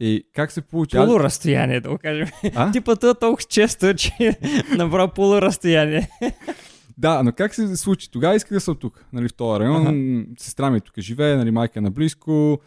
[0.00, 0.96] И как се получи?
[0.96, 2.28] Аз- Полуразстояние, да го кажем.
[2.54, 2.70] А?
[2.72, 4.38] Ти пътува толкова често, че
[4.76, 6.08] направо полуразстояние.
[7.00, 8.10] Да, но как се случи?
[8.10, 9.86] Тогава исках да съм тук, нали, в този район.
[9.86, 10.34] Ага.
[10.38, 12.60] Сестра ми тук живее, нали, майка е наблизко.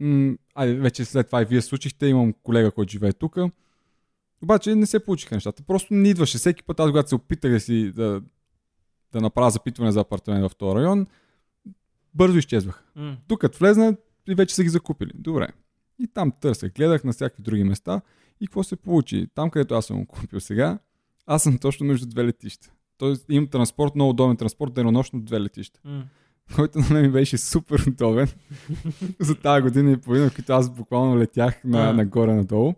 [0.00, 3.36] М- айде, вече след това и вие случихте, имам колега, който живее тук.
[4.42, 5.62] Обаче не се получиха нещата.
[5.62, 6.38] Просто не идваше.
[6.38, 8.22] Всеки път, аз когато се опитах да си да,
[9.12, 11.06] да направя запитване за апартамент в този район,
[12.14, 12.84] бързо изчезвах.
[13.28, 13.96] Тук като влезна
[14.28, 15.12] и вече са ги закупили.
[15.14, 15.48] Добре.
[15.98, 18.00] И там търсех, гледах на всякакви други места
[18.40, 19.26] и какво се получи.
[19.34, 20.78] Там, където аз съм го купил сега,
[21.26, 22.72] аз съм точно между две летища.
[23.00, 26.02] Тоест имам транспорт, много удобен транспорт, денонощно две летища, М.
[26.56, 28.28] който на мен беше супер удобен
[29.20, 31.92] за тази година и половина, като аз буквално летях на, А.
[31.92, 32.74] нагоре-надолу.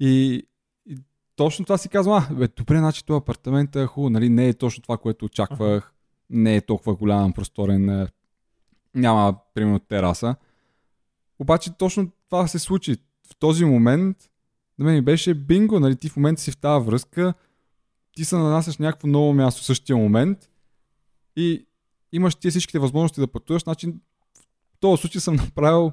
[0.00, 0.42] И,
[0.86, 0.96] и
[1.36, 4.54] точно това си казвам, а, бе, добре, значи този апартамент е хубаво, нали, не е
[4.54, 5.94] точно това, което очаквах,
[6.30, 8.06] не е толкова голям, просторен, е,
[8.94, 10.36] няма, примерно, тераса.
[11.38, 12.96] Обаче точно това се случи.
[13.30, 14.16] В този момент
[14.78, 17.34] на мен беше бинго, нали, ти в момента си в тази връзка,
[18.16, 20.38] ти се нанасяш някакво ново място в същия момент
[21.36, 21.66] и
[22.12, 23.86] имаш ти всичките възможности да пътуваш, значи
[24.74, 25.92] в този случай съм направил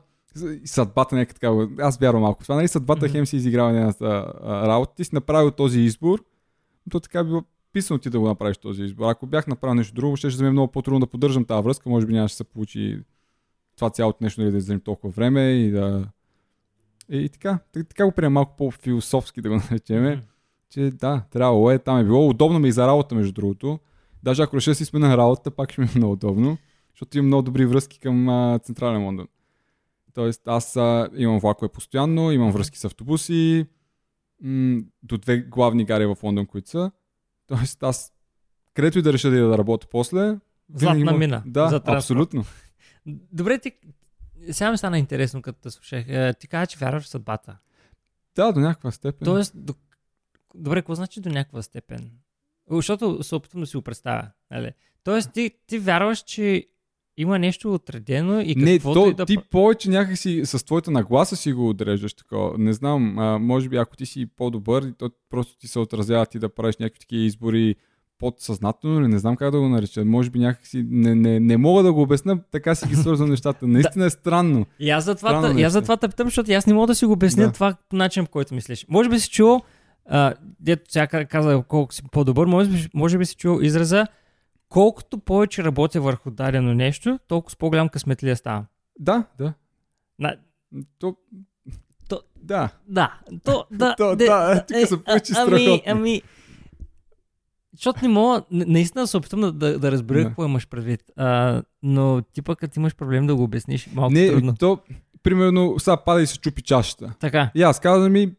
[0.64, 3.12] и съдбата, нека така, аз вярвам малко това, нали, съдбата Мгм.
[3.12, 6.24] хем си изиграва едната а, работа, ти си направил този избор,
[6.90, 9.10] то така било писано ти да го направиш този избор.
[9.10, 11.90] Ако бях направил нещо друго, ще ще ми е много по-трудно да поддържам тази връзка,
[11.90, 13.00] може би нямаше да се получи
[13.76, 16.08] това цялото нещо нали, да вземем толкова време и да...
[17.10, 20.22] И така, така, така го приема малко по-философски да го наречем, М.
[20.70, 23.80] че да, трябвало е, там е било удобно ми и за работа между другото.
[24.24, 26.58] Даже ако реша да си смена работа, пак ще ми е много удобно,
[26.90, 29.28] защото имам много добри връзки към а, Централен Лондон.
[30.14, 33.66] Тоест аз а, имам влакове постоянно, имам връзки с автобуси,
[34.42, 36.92] м- до две главни гари в Лондон, които са.
[37.48, 38.14] Тоест аз,
[38.74, 40.38] където и да реша да, да работя после,
[40.74, 41.44] Златна мога- мина.
[41.46, 41.96] Да, за транспорт.
[41.96, 42.44] абсолютно.
[43.32, 43.72] Добре, ти...
[44.52, 46.06] Сега ми стана интересно, като те слушах.
[46.08, 47.58] Е, Ти каза, че вярваш в съдбата.
[48.36, 49.26] Да, до някаква степен.
[49.26, 49.74] Тоест, до...
[50.56, 52.12] добре, какво значи до някаква степен?
[52.72, 54.28] Защото се опитвам да си го представя.
[54.52, 54.72] Нали?
[55.04, 56.66] Тоест, ти, ти вярваш, че
[57.18, 59.26] има нещо отредено и не, то, и да...
[59.26, 62.58] ти повече някакси с твоята нагласа си го отреждаш такова.
[62.58, 66.40] Не знам, а, може би ако ти си по-добър, то просто ти се отразява ти
[66.40, 67.76] да правиш някакви такива избори
[68.20, 70.06] подсъзнателно или не знам как да го нареча.
[70.06, 73.68] Може би някакси не, не, не мога да го обясня, така си ги свързвам нещата.
[73.68, 74.66] Наистина е странно.
[74.80, 75.68] И аз затова, Странно та, и нещо.
[75.68, 77.52] аз затова те питам, защото аз не мога да си го обясня Да.
[77.52, 78.86] това начин, по който мислиш.
[78.90, 79.62] Може би си чул,
[80.10, 84.06] а, дето сега ка- каза колко си по-добър, може би, може би си чул израза
[84.70, 88.66] колкото повече работя върху дадено нещо, толкова с по-голям късметлия ставам.
[89.00, 89.54] Да, да.
[90.20, 90.36] На,
[91.00, 91.16] То...
[92.10, 92.70] То- Да.
[92.88, 96.22] да, то, да, То- де- да, тук е, са повече а- Ами, ами,
[97.74, 100.26] защото не мога, наистина се опитвам да, да, да разбера Да.
[100.26, 101.04] какво имаш предвид.
[101.16, 104.56] А, но ти пък като имаш проблем да го обясниш, малко Не, трудно.
[104.56, 104.80] то,
[105.24, 107.14] примерно, сега пада и се чупи чашата.
[107.20, 108.32] Така, И аз казвам ми,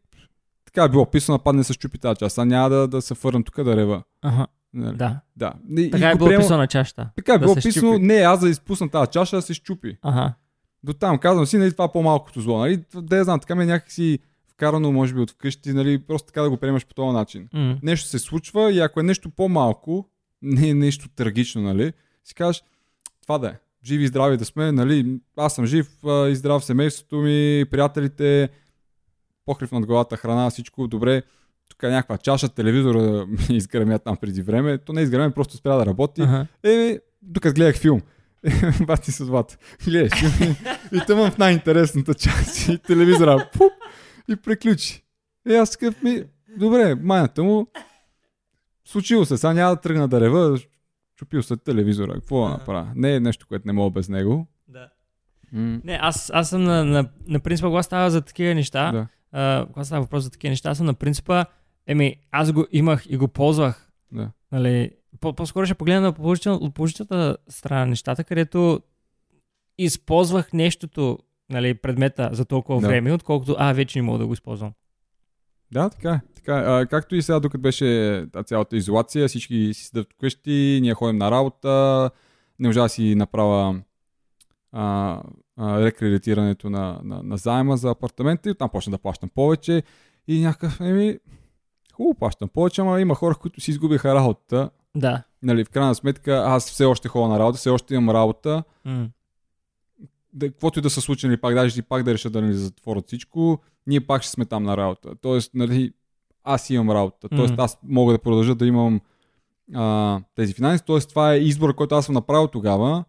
[0.72, 2.30] така е било писано, падне се чупи тази чаша.
[2.30, 4.02] Сега няма да, да се фърнам тук да рева.
[4.22, 4.96] ага, Нали?
[4.96, 5.20] да.
[5.36, 5.52] да.
[5.72, 7.08] И, Така и е било приемам- писано на чашата.
[7.16, 8.06] Така е Да било писано, щупи.
[8.06, 9.96] не, аз да изпусна тази чаша, да се щупи.
[10.02, 10.32] Ага.
[10.82, 12.58] До там казвам си, нали, това е по-малкото зло.
[12.58, 12.84] Нали?
[12.94, 16.42] Да я знам, така ми е някакси вкарано, може би, от вкъщи, нали, просто така
[16.42, 17.48] да го приемаш по този начин.
[17.52, 17.76] М.
[17.82, 20.08] Нещо се случва и ако е нещо по-малко,
[20.42, 21.92] не е нещо трагично, нали,
[22.24, 22.62] си кажеш,
[23.22, 23.54] това да е.
[23.84, 25.06] Живи и здрави да сме, нали,
[25.36, 28.48] аз съм жив а, и здрав семейството ми, приятелите,
[29.50, 31.22] покрив над главата, храна, всичко добре.
[31.68, 34.78] Тук е някаква чаша, телевизора ми изгърмя там преди време.
[34.78, 36.22] То не изгърмя, просто спря да работи.
[36.22, 36.46] Ага.
[36.64, 38.00] Е, докато гледах филм.
[38.86, 39.56] Бати с злата.
[39.84, 40.32] Гледаш филм
[40.92, 43.48] и, и тъмън в най-интересната част и телевизора.
[43.52, 43.72] Пуп,
[44.28, 45.04] и приключи.
[45.48, 46.22] И аз такъв ми...
[46.58, 47.66] добре, майната му,
[48.84, 50.58] случило се, сега няма да тръгна да рева,
[51.16, 52.92] чупил се телевизора, какво да направя?
[52.94, 54.46] Не е нещо, което не мога без него.
[54.68, 54.88] Да.
[55.52, 59.06] М, Не, аз, аз съм на, на, на принципа, когато става за такива неща, Да,
[59.32, 61.44] а, когато става въпрос за такива неща, аз съм на принципа,
[61.86, 63.90] еми, аз го имах и го ползвах.
[64.12, 64.30] да.
[64.52, 64.90] Нали,
[65.20, 68.80] по- по-скоро ще погледна на положител, от положителната страна на нещата, където
[69.78, 71.18] използвах нещото,
[71.50, 72.86] нали, предмета за толкова Да.
[72.88, 74.72] време, отколкото, а, вече не мога да го използвам.
[75.72, 76.20] Да, така е.
[76.34, 76.62] Така е.
[76.62, 81.18] А, както и сега, докато беше та цялата изолация, всички си седят вкъщи, ние ходим
[81.18, 82.10] на работа,
[82.58, 83.80] не можа да си направя
[84.72, 85.22] а,
[85.60, 89.82] рекредитирането на, на, на заема за апартамента и оттам почна да плащам повече
[90.28, 91.18] и някакъв, еми,
[91.94, 94.70] хубаво плащам повече, ама има хора, които си изгубиха работата.
[94.96, 95.22] Да.
[95.42, 99.08] Нали, в крайна сметка, аз все още ходя на работа, все още имам работа, М.
[100.32, 102.52] да, каквото и да се случи, нали, пак даже и пак да реша да ни
[102.52, 105.14] затворят всичко, ние пак ще сме там на работа.
[105.20, 105.92] Тоест, нали,
[106.44, 107.28] аз имам работа.
[107.28, 109.00] Тоест, аз мога да продължа да имам
[109.74, 110.84] а, тези финанси.
[110.84, 113.04] Тоест, това е избор, който аз съм направил тогава.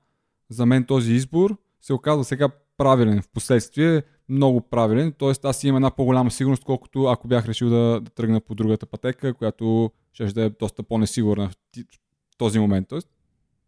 [0.49, 3.21] За мен този избор се оказва сега правилен.
[3.21, 5.13] В последствие много правилен.
[5.17, 8.85] Тоест, аз имам една по-голяма сигурност, колкото ако бях решил да, да тръгна по другата
[8.85, 12.87] пътека, която ще да е доста по-несигурна в този момент.
[12.87, 13.09] Тоест,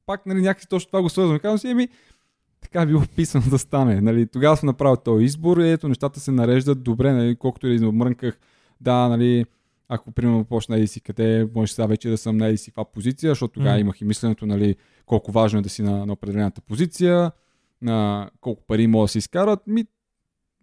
[0.05, 1.39] пак нали, някакси точно това го свързвам.
[1.39, 1.89] Казвам си, еми,
[2.61, 4.01] така било вписано да стане.
[4.01, 7.69] Нали, тогава съм направил този избор и ето нещата се нареждат добре, нали, колкото и
[7.69, 8.39] да измрънках.
[8.81, 9.45] Да, нали,
[9.89, 12.85] ако примерно почна еди си къде, може сега вече да съм на еди си каква
[12.85, 13.81] позиция, защото тогава Мгм.
[13.81, 17.31] имах и мисленето, нали, колко важно е да си на, на определената позиция,
[17.83, 19.67] на колко пари могат да се изкарат.
[19.67, 19.85] Ми,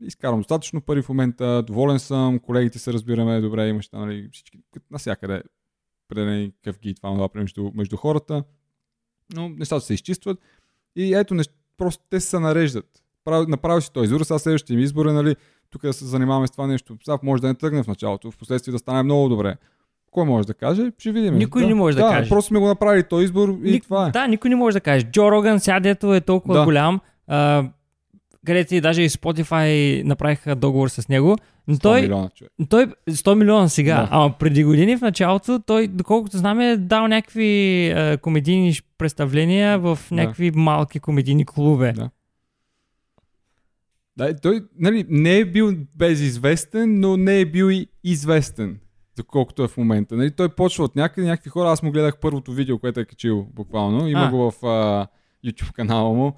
[0.00, 4.86] изкарвам достатъчно пари в момента, доволен съм, колегите се разбираме добре, имаш нали, всички, като
[4.90, 5.42] навсякъде
[6.06, 8.44] определени къвги и това, това между, между хората.
[9.34, 10.38] Но нещата се изчистват
[10.96, 11.50] и ето, нещ...
[11.76, 13.02] просто те се нареждат.
[13.24, 13.84] Прав...
[13.84, 15.36] Си този избор, сега следващия ми избор е, нали,
[15.70, 16.98] тук да се занимаваме с това нещо.
[17.04, 19.56] Сега може да не тръгне в началото, в последствие да стане много добре.
[20.10, 20.92] Кой може да каже?
[20.98, 21.34] Ще видим.
[21.34, 22.28] Никой не може да каже.
[22.28, 24.10] Просто сме го направили този избор и Ник- това е.
[24.10, 25.04] Да, никой не може да каже.
[25.04, 26.64] Джо Роган, сега дето е толкова Да.
[26.64, 27.64] голям, а,
[28.46, 29.68] където и даже и Spotify
[30.02, 31.36] направиха договор с него,
[31.68, 32.52] но 100 той, милиона човек.
[32.68, 34.08] той 100 милиона сега, Да.
[34.10, 37.50] ама преди години в началото той, доколкото знам, е дал някакви
[37.88, 40.14] а, комедийни представления в Да.
[40.14, 41.92] някакви малки комедийни клубе.
[41.92, 42.10] Да.
[44.16, 48.78] Да, той нали, не е бил безизвестен, но не е бил и известен,
[49.16, 50.16] доколкото е в момента.
[50.16, 53.46] Нали, той почва от някъде, някакви хора, аз му гледах първото видео, което е качил
[53.54, 54.30] буквално, има А.
[54.30, 55.06] го в а,
[55.46, 56.36] YouTube канала му.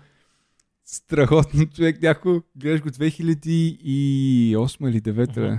[0.85, 3.77] Страхотно човек, някой гледаш го 2008
[4.89, 5.55] или 2009 Мгм.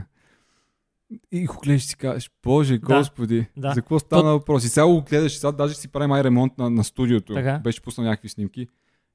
[1.32, 2.98] и го гледаш и си казваш, Боже, Да.
[2.98, 3.70] Господи, Да.
[3.70, 4.64] за какво стана въпрос?
[4.66, 7.34] И сега го гледаш, сега даже си прави май ремонт на, на студиото.
[7.34, 7.60] Така.
[7.64, 8.68] Беше пуснал някакви снимки.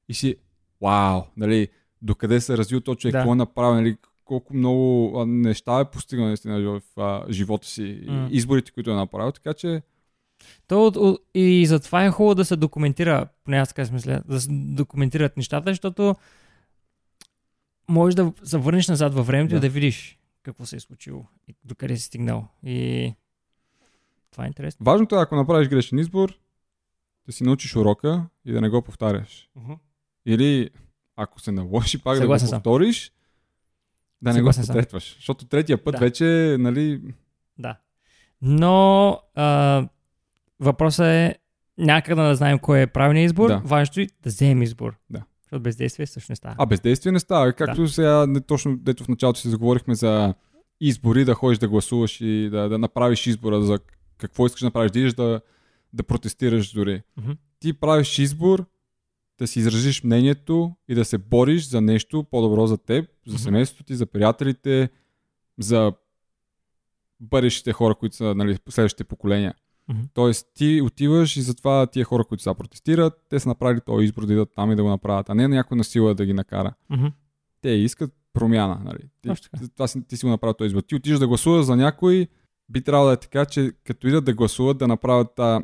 [0.09, 0.35] И си,
[0.81, 1.67] вау, нали,
[2.01, 3.17] докъде се развил този човек, Да.
[3.19, 3.97] какво е направил, нали,
[4.29, 9.31] колко много неща е постигнал наистина в а, живота си, и изборите, които е направил,
[9.31, 9.81] така че
[10.67, 15.37] То, и затова е хубаво да се документира, поне аз така мисля, да се документират
[15.37, 16.15] нещата, защото
[17.87, 19.57] можеш да се върнеш назад във времето Да.
[19.57, 22.47] и да видиш какво се е случило и докъде си стигнал.
[22.63, 23.13] И
[24.31, 24.83] това е интересно.
[24.83, 26.33] важното е, ако направиш грешен избор,
[27.25, 29.49] да си научиш урока и да не го повтаряш.
[30.25, 30.69] Или
[31.15, 32.61] ако се наложи пак Съгласен да го съм.
[34.21, 35.15] Да не го потретваш.
[35.15, 35.99] Защото третия път Да.
[35.99, 37.01] вече, нали,
[37.57, 37.75] Да.
[38.41, 39.87] Но а,
[40.59, 41.35] въпросът е
[41.77, 43.47] някак да знаем кой е правилният избор.
[43.47, 43.61] Да.
[43.65, 44.95] Важното е да вземем избор.
[45.09, 45.23] Да.
[45.41, 46.55] Защото бездействие също не става.
[46.57, 47.53] А бездействие не става.
[47.53, 50.33] Както сега, не точно дето в началото си заговорихме за
[50.81, 53.79] избори, да ходиш да гласуваш и да, да направиш избора за
[54.17, 55.41] какво искаш да направиш, да идеш да,
[55.93, 57.01] да протестираш дори.
[57.17, 57.31] Мгм.
[57.59, 58.65] Ти правиш избор
[59.39, 63.83] да си изразиш мнението и да се бориш за нещо по-добро за теб, за семейството
[63.83, 64.89] ти, за приятелите,
[65.59, 65.93] за
[67.19, 69.53] бъдещите хора, които са нали, следващите поколения.
[69.87, 70.01] Мгм.
[70.13, 74.25] Тоест ти отиваш и затова тия хора, които са протестират, те са направили този избор
[74.25, 76.73] да идат там и да го направят, а не някой на сила да ги накара.
[76.89, 77.07] Мгм.
[77.61, 78.81] Те искат промяна.
[78.83, 78.99] Нали?
[79.21, 79.29] Ти,
[79.73, 80.81] това си, ти си го направил този избор.
[80.81, 82.27] Ти отиваш да гласуваш за някой,
[82.69, 85.63] би трябвало да е така, че като идат да гласуват, да направят та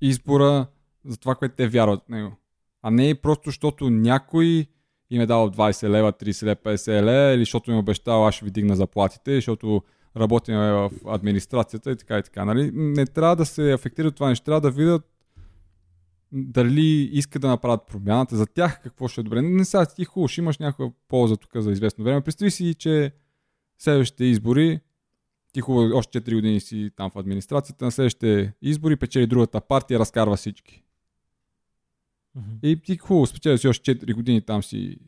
[0.00, 0.66] избора
[1.04, 2.36] за това, което те вярват в него.
[2.86, 4.66] А не и просто, защото някой
[5.10, 8.34] им е дал 20 лева, 30 лева, 50 лева, или защото им е обещал, аз
[8.34, 9.82] ще ви дигна заплатите, защото
[10.16, 12.44] работим в администрацията и така и така.
[12.44, 12.70] Нали?
[12.74, 15.02] Не трябва да се афектира това нещо, трябва да видят
[16.32, 19.42] дали искат да направят промяната за тях, какво ще е добре.
[19.42, 22.20] Не сега ти хубаво, ще имаш някаква полза тук за известно време.
[22.20, 23.12] Представи си, че
[23.78, 24.80] следващите избори,
[25.52, 29.98] ти хубаво, още 4 години си там в администрацията, на следващите избори печели другата партия,
[29.98, 30.84] разкарва всички.
[32.34, 32.56] Мгм.
[32.62, 34.98] И ти хубаво, спечели си още 4 години там си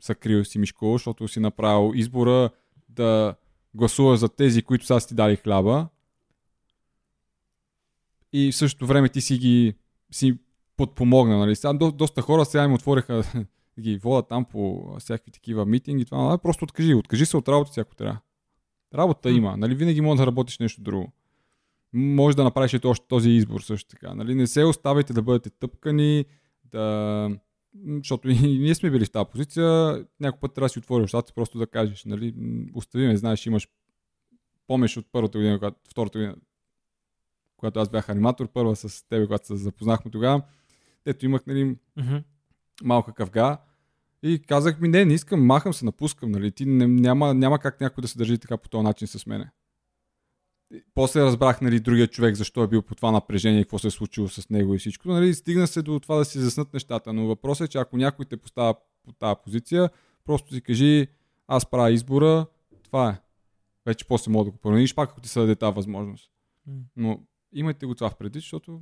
[0.00, 2.50] съкрил си Мишко, защото си направил избора
[2.88, 3.34] да
[3.74, 5.88] гласуваш за тези, които сега си ти дали хляба.
[8.32, 9.74] И в същото време ти си ги
[10.10, 10.38] си
[10.76, 11.38] подпомогна.
[11.38, 11.56] Нали?
[11.56, 13.22] Сега, до, доста хора сега им отвориха
[13.80, 16.04] ги водят там по всякакви такива митинги.
[16.04, 16.38] Това, нали?
[16.42, 16.94] Просто откажи.
[16.94, 18.18] Откажи се от работа ако трябва.
[18.94, 19.56] Работа има.
[19.56, 19.74] Нали?
[19.74, 21.12] Винаги може да работиш нещо друго.
[21.96, 24.14] Може да направиш ето още този избор също така.
[24.14, 24.34] Нали?
[24.34, 26.24] Не се оставайте да бъдете тъпкани,
[26.64, 27.30] да...
[27.96, 30.04] Защото и ние сме били в тази позиция.
[30.20, 32.34] Някой път трябва да си отвориш устата, просто да кажеш, нали,
[32.74, 33.68] остави ме, знаеш, имаш
[34.66, 36.36] помниш от първата година, когато, втората година,
[37.56, 40.42] когато аз бях аниматор, първа с теб, когато се запознахме тогава,
[41.06, 41.76] ето имах нали,
[42.82, 43.58] малка кавга
[44.22, 47.80] и казах ми, не, не искам, махам се, напускам, нали, ти не, няма, няма как
[47.80, 49.50] някой да се държи така по този начин с мене.
[50.94, 54.28] После разбрах, нали, другия човек защо е бил по това напрежение, какво се е случило
[54.28, 55.08] с него и всичко.
[55.08, 58.24] Нали, стигна се до това да си заснат нещата, но въпросът е, че ако някой
[58.24, 58.74] те поставя
[59.04, 59.90] по тази позиция,
[60.24, 61.06] просто си кажи,
[61.48, 62.46] аз правя избора,
[62.82, 63.20] това е.
[63.86, 66.30] Вече после мога да го промениш, пак ако ти се даде тази възможност.
[66.96, 67.20] Но
[67.52, 68.80] имайте го това в предвид, защото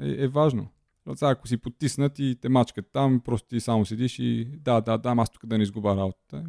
[0.00, 0.68] е, е важно.
[0.96, 4.80] Защото сега, ако си потиснат и те мачкат там, просто ти само седиш и да,
[4.80, 6.44] да, да, аз тук да не изгуба работата.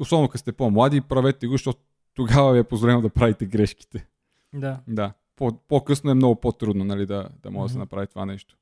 [0.00, 1.80] Особено като сте по-млади, правете го, защото
[2.16, 4.06] тогава ви е позволено да правите грешките.
[4.54, 4.78] Да.
[4.88, 5.12] Да.
[5.36, 8.56] По- по-късно е много по-трудно нали, да, да може да се направи това нещо.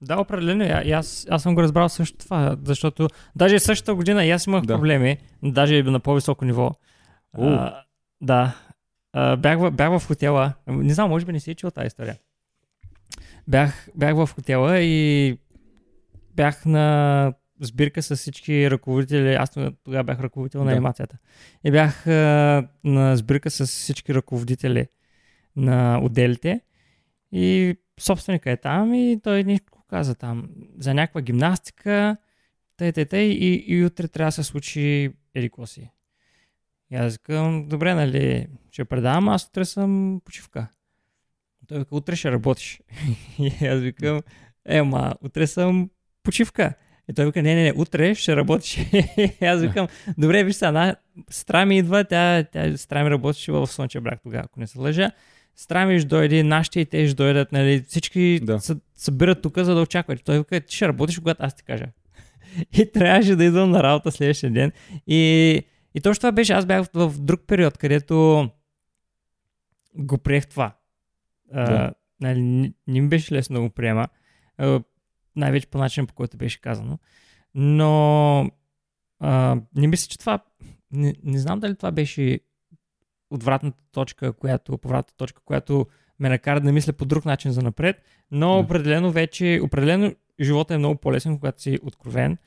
[0.00, 0.64] Да, определено.
[0.84, 4.64] И, аз, аз съм го разбрал също това, защото даже същата година и аз имах
[4.64, 4.74] Да.
[4.74, 6.70] проблеми, даже на по-високо ниво.
[7.38, 7.46] О.
[7.48, 7.82] А,
[8.20, 8.56] да.
[9.12, 10.52] А, бях, в- бях в хотела.
[10.66, 12.16] Не знам, може би не си е чул тази история.
[13.48, 15.38] Бях, бях в хотела и
[16.34, 19.34] бях на сбирка с всички ръководители.
[19.34, 19.50] Аз
[19.84, 21.18] тогава бях ръководител на анимацията.
[21.64, 24.86] И бях а, на сбирка с всички ръководители
[25.56, 26.60] на отделите.
[27.32, 32.16] И собственика е там и той нещо каза там за някаква гимнастика,
[32.76, 35.90] тъй, тъй, тъй, и, и утре трябва да се случи елико си.
[36.90, 40.68] И аз викам, добре, нали, ще предавам, аз утре съм почивка.
[41.66, 42.80] Той вика, утре ще работиш.
[43.38, 44.22] и аз викам,
[44.64, 45.90] е, ма, утре съм
[46.22, 46.74] почивка.
[47.10, 48.78] И той вика, не, не, не, утре ще работиш.
[49.42, 50.96] аз викам, добре, виж сега,
[51.30, 54.78] сестра ми идва, тя, тя сестра ми работеше в Слънчев брак тогава, ако не се
[54.78, 55.10] лъжа.
[55.56, 58.60] Сестра ми ще дойде, нашите и те ще дойдат, нали, всички Да.
[58.60, 60.24] се събират тук, за да очакват.
[60.24, 61.86] Той вика, ти ще работиш, когато аз ти кажа.
[62.72, 64.72] И трябваше да идвам на работа следващия ден.
[65.06, 65.52] И,
[65.94, 66.52] и точно това беше.
[66.52, 68.48] Аз бях в, в друг период, където
[69.94, 70.72] го приех това.
[71.52, 71.92] А, Да.
[72.20, 74.08] нали, не, не ми беше лесно да го приема.
[74.58, 74.80] А,
[75.38, 76.98] най-вече по начин, по който беше казано.
[77.54, 78.50] Но
[79.20, 80.38] а, не мисля, че това...
[80.90, 82.40] Не, не знам дали това беше
[83.30, 85.86] отвратната точка, която, повратната точка, която
[86.18, 88.58] ме накара да мисля по друг начин за напред, но Да.
[88.58, 92.38] определено вече, определено живота е много по-лесен, когато си откровен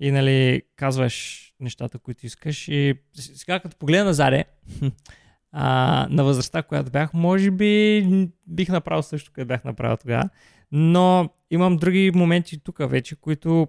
[0.00, 2.68] и нали, казваш нещата, които искаш.
[2.68, 4.44] И сега като погледна назаде,
[5.52, 8.06] а, на възрастта, която бях, може би
[8.46, 10.28] бих направил също, като бях направил тогава.
[10.76, 13.68] Но имам други моменти тук вече, които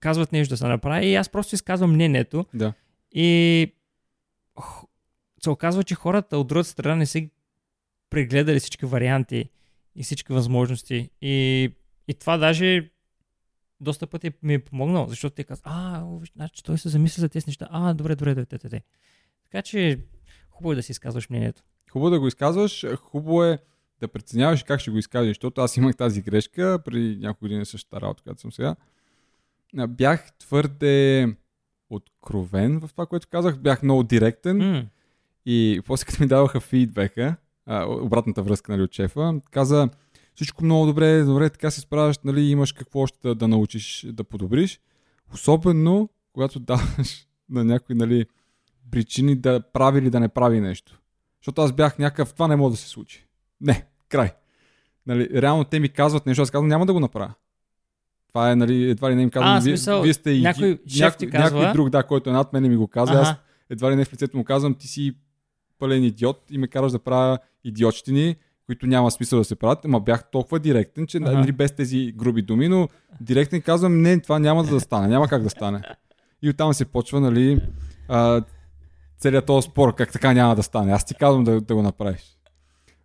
[0.00, 2.46] казват нещо да се направи и аз просто изказвам мнението.
[2.54, 2.72] Да.
[3.12, 3.72] И
[5.42, 7.28] се оказва, че хората от другата страна не са
[8.10, 9.50] прегледали всички варианти
[9.94, 11.10] и всички възможности.
[11.20, 11.70] И,
[12.08, 12.90] и това даже
[13.80, 17.44] доста пъти ми е помогнало, защото те казват, а, значи той се замисля за тези
[17.46, 17.68] неща.
[17.70, 18.80] А, добре, добре, добре, добре.
[19.44, 20.00] Така че
[20.50, 21.62] хубаво е да си изказваш мнението.
[21.90, 23.58] Хубаво да го изказваш, хубаво е
[24.00, 28.00] да преценяваш как ще го изкажеш, защото аз имах тази грешка при няколко години същата
[28.00, 28.76] работа, която съм сега.
[29.88, 31.26] Бях твърде
[31.90, 34.86] откровен в това, което казах, бях много директен М,
[35.46, 39.88] и после като ми даваха фидбека, а, обратната връзка нали, от шефа, каза
[40.34, 44.24] всичко много добре, добре, така се справяш, нали, имаш какво още да, да научиш да
[44.24, 44.80] подобриш.
[45.32, 48.26] Особено, когато даваш на някой нали,
[48.90, 51.00] причини да прави или да не прави нещо.
[51.40, 53.26] Защото аз бях някакъв, това не може да се случи.
[53.60, 54.30] Не, край.
[55.06, 57.32] Нали, реално те ми казват нещо, аз казвам, няма да го направя.
[58.28, 60.78] Това е, нали, едва ли не им казвам, А, вие, смисъл, вие сте и някой
[60.88, 63.40] шеф ти казва- някой друг, да, който е над мене ми го казва, аз Аха.
[63.70, 65.14] едва ли не в лицето му казвам, ти си
[65.78, 68.36] пълен идиот и ме караш да правя идиотщини,
[68.66, 71.32] които няма смисъл да се правят, ама бях толкова директен, че Аха.
[71.32, 72.88] нали, без тези груби думи, но
[73.20, 75.82] директен казвам, не, това няма да стане, няма как да стане.
[76.42, 77.60] И оттам се почва, нали,
[78.08, 78.42] а,
[79.18, 80.92] целият този спор, как така няма да стане.
[80.92, 82.35] Аз ти казвам да, да го направиш.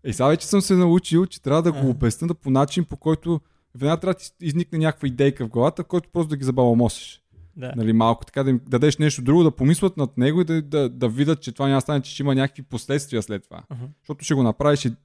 [0.03, 2.97] И сега вече съм се научил, че трябва да го обясня да по начин, по
[2.97, 3.41] който
[3.75, 7.21] веднага трябва да изникне някаква идейка в главата, който просто да ги забаламосиш.
[7.57, 7.73] Да.
[7.75, 10.89] Нали, малко така да им дадеш нещо друго, да помислят над него и да, да,
[10.89, 13.63] да видят, че това няма стане, че ще има някакви последствия след това.
[13.69, 13.89] Аха.
[13.99, 14.95] Защото ще го направиш и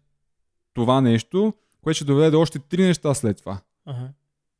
[0.74, 3.60] това нещо, което ще доведе до още три неща след това.
[3.86, 4.12] Аха.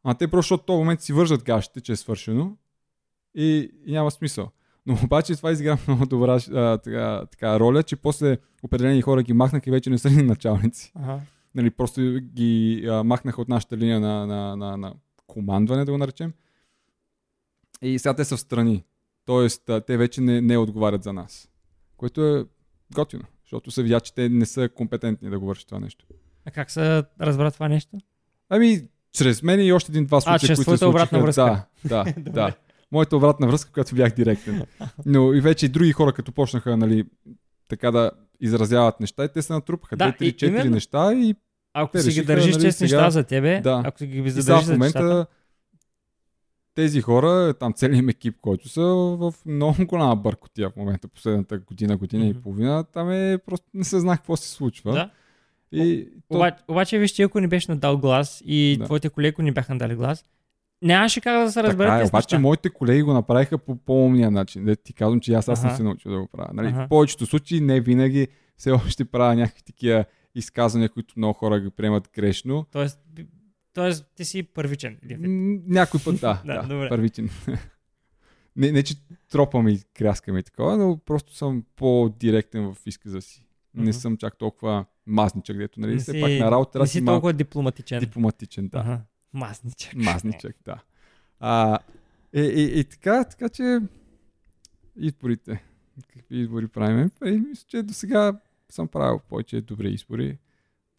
[0.05, 2.57] А те просто, в този момент си вържат гащите, че е свършено
[3.35, 4.51] и, и няма смисъл.
[4.87, 9.33] Но обаче това изигра много добра а, така, така, роля, че после определени хора ги
[9.33, 10.93] махнаха и вече не са ни началници.
[10.95, 11.21] Ага.
[11.55, 12.01] Нали, просто
[12.35, 14.95] ги а, махнаха от нашата линия на, на, на, на
[15.27, 16.33] командване, да го наречем.
[17.83, 18.85] И сега те са в страни.
[19.25, 21.49] Тоест, а, те вече не, не отговарят за нас.
[21.97, 22.45] Което е
[22.95, 26.07] готино, защото се видя, че те не са компетентни да го вършат това нещо.
[26.45, 27.97] А как се разбра това нещо?
[28.49, 31.45] Ами, чрез мен и още един-два случая, които се твоята обратна случиха.
[31.45, 31.67] връзка.
[31.85, 32.55] Да, да, да.
[32.93, 34.63] Моята обратна връзка, която бях директен.
[35.07, 37.05] Но и вече и други хора, като почнаха, нали,
[37.69, 38.11] така да
[38.41, 39.97] изразяват неща, и те се натрупаха.
[39.97, 40.71] Да, Да, и 3-4 именно.
[40.71, 41.35] неща и,
[41.75, 43.83] Ако си ги държиш нали, честни сега- неща за тебе, Да.
[43.85, 45.27] ако си ги и сега задържиш в за момента нещата,
[46.75, 48.83] тези хора, там целият екип, който са
[49.17, 52.31] в много голяма бъркотия в момента, последната година, година Мгм.
[52.31, 54.93] и половина, там е просто не се знае какво се случва.
[54.93, 55.11] да.
[55.73, 58.85] И то, Обаче, обаче виж, че ако не беше надал глас и Да.
[58.85, 60.25] твоите колеги, не бяха надали глас,
[60.83, 62.39] нямаше как да се разберат така е, обаче неща.
[62.39, 64.65] моите колеги го направиха по по-умния начин.
[64.65, 66.51] Да ти казвам, че аз, аз съм се научил да го правя.
[66.55, 66.67] Нали?
[66.69, 66.85] Аха.
[66.87, 70.05] В повечето случаи не винаги все още правя някакви такива
[70.35, 72.67] изказвания, които много хора ги приемат грешно.
[72.73, 73.01] Тоест,
[73.73, 74.99] тоест, ти си първичен.
[75.67, 76.89] Някой път да, Да, да, добре.
[76.89, 77.31] първичен.
[78.57, 78.95] не, не, че
[79.31, 83.47] тропам и кряскам и такова, но просто съм по-директен в изказа си.
[83.75, 85.93] Не съм чак толкова мазничък, дето, нали?
[85.93, 88.01] Не Все пак на работа Не си толкова дипломатичен.
[88.01, 88.79] дипломатичен, да.
[88.79, 89.01] Ага.
[89.37, 89.95] Мазничък.
[89.95, 90.83] Мазничък, да.
[91.41, 91.79] А,
[92.33, 93.81] и, и, и така, така че
[94.97, 95.65] изборите.
[96.09, 97.11] Какви избори правим?
[97.25, 100.39] Е, мисля, че до сега съм правил повече добри избори.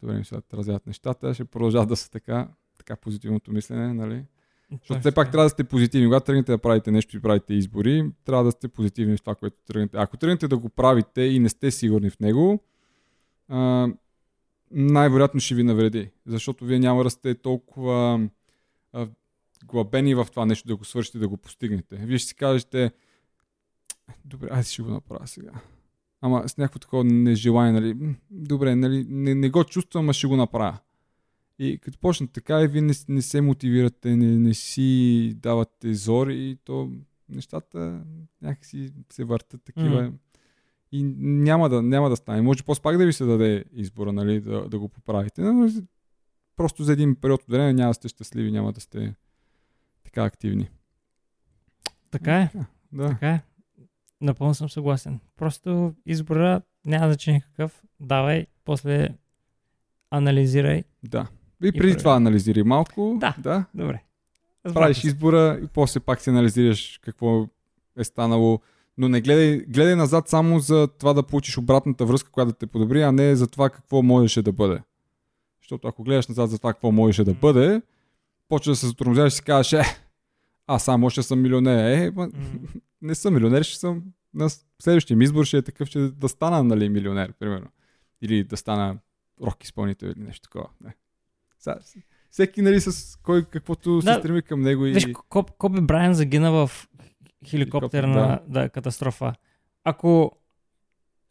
[0.02, 1.34] Добре ми се отразяват нещата.
[1.34, 4.24] Ще продължат да са така, така позитивното мислене, нали?
[4.70, 6.06] Защото все пак трябва да сте позитивни.
[6.06, 9.60] Когато тръгнете да правите нещо и правите избори, трябва да сте позитивни в това, което
[9.66, 9.96] тръгнете.
[9.96, 12.62] Ако тръгнете да го правите и не сте сигурни в него,
[13.48, 13.88] а,
[14.70, 16.10] най-вероятно ще ви навреди.
[16.26, 18.28] Защото вие няма да сте толкова
[18.92, 19.08] а,
[19.64, 21.96] глабени в това нещо да го свършите, да го постигнете.
[21.96, 22.92] Вие ще си кажете,
[24.24, 25.52] добре, аз ще го направя сега.
[26.20, 30.26] Ама с някакво такова нежелание, нали, «М, добре, нали, не, не го чувствам, а ще
[30.26, 30.78] го направя.
[31.58, 36.26] И като почнете така, и вие не, не се мотивирате, не, не си давате зор
[36.26, 36.90] и то
[37.28, 38.04] нещата
[38.42, 40.02] някакси се въртат такива.
[40.02, 40.16] Мгм.
[40.92, 42.42] И няма да, няма да стане.
[42.42, 45.68] Може после пак да ви се даде избора, нали, да, да го поправите, но
[46.56, 49.14] просто за един период от време няма да сте щастливи, няма да сте
[50.04, 50.68] така активни.
[52.10, 52.50] Така е.
[52.92, 53.08] Да.
[53.08, 53.42] Така е.
[54.20, 55.20] Напълно съм съгласен.
[55.36, 57.82] Просто избора няма значение какъв.
[58.00, 59.08] Давай, после
[60.10, 60.84] анализирай.
[61.02, 61.26] Да.
[61.62, 61.98] И преди прави.
[61.98, 63.16] това анализири малко.
[63.20, 63.34] Да.
[63.38, 63.64] да.
[63.74, 64.02] Добре.
[64.74, 65.06] Правиш се.
[65.06, 67.46] избора и после пак си анализираш какво
[67.96, 68.60] е станало.
[68.98, 72.66] Но не гледай, гледай назад само за това да получиш обратната връзка, която да те
[72.66, 74.82] подобри, а не за това какво можеше да бъде.
[75.62, 77.82] Защото ако гледаш назад за това какво можеше да бъде,
[78.48, 79.82] почва да се затормозяваш и си кажеш, е,
[80.66, 81.98] аз само ще съм милионер.
[81.98, 82.28] Е, ма,
[83.02, 84.02] не съм милионер, ще съм
[84.34, 84.50] на
[84.82, 87.66] следващия ми избор ще е такъв, че да стана нали, милионер, примерно.
[88.22, 88.98] Или да стана
[89.42, 90.68] рок изпълнител или нещо такова.
[90.84, 90.94] Не.
[91.58, 91.78] Сега,
[92.30, 94.14] всеки, нали, с кой каквото Да.
[94.14, 95.12] се стреми към него и...
[95.12, 96.88] Коб, Коби Брайан загина в
[97.46, 98.60] хеликоптерна да.
[98.60, 99.34] да, катастрофа.
[99.84, 100.32] Ако,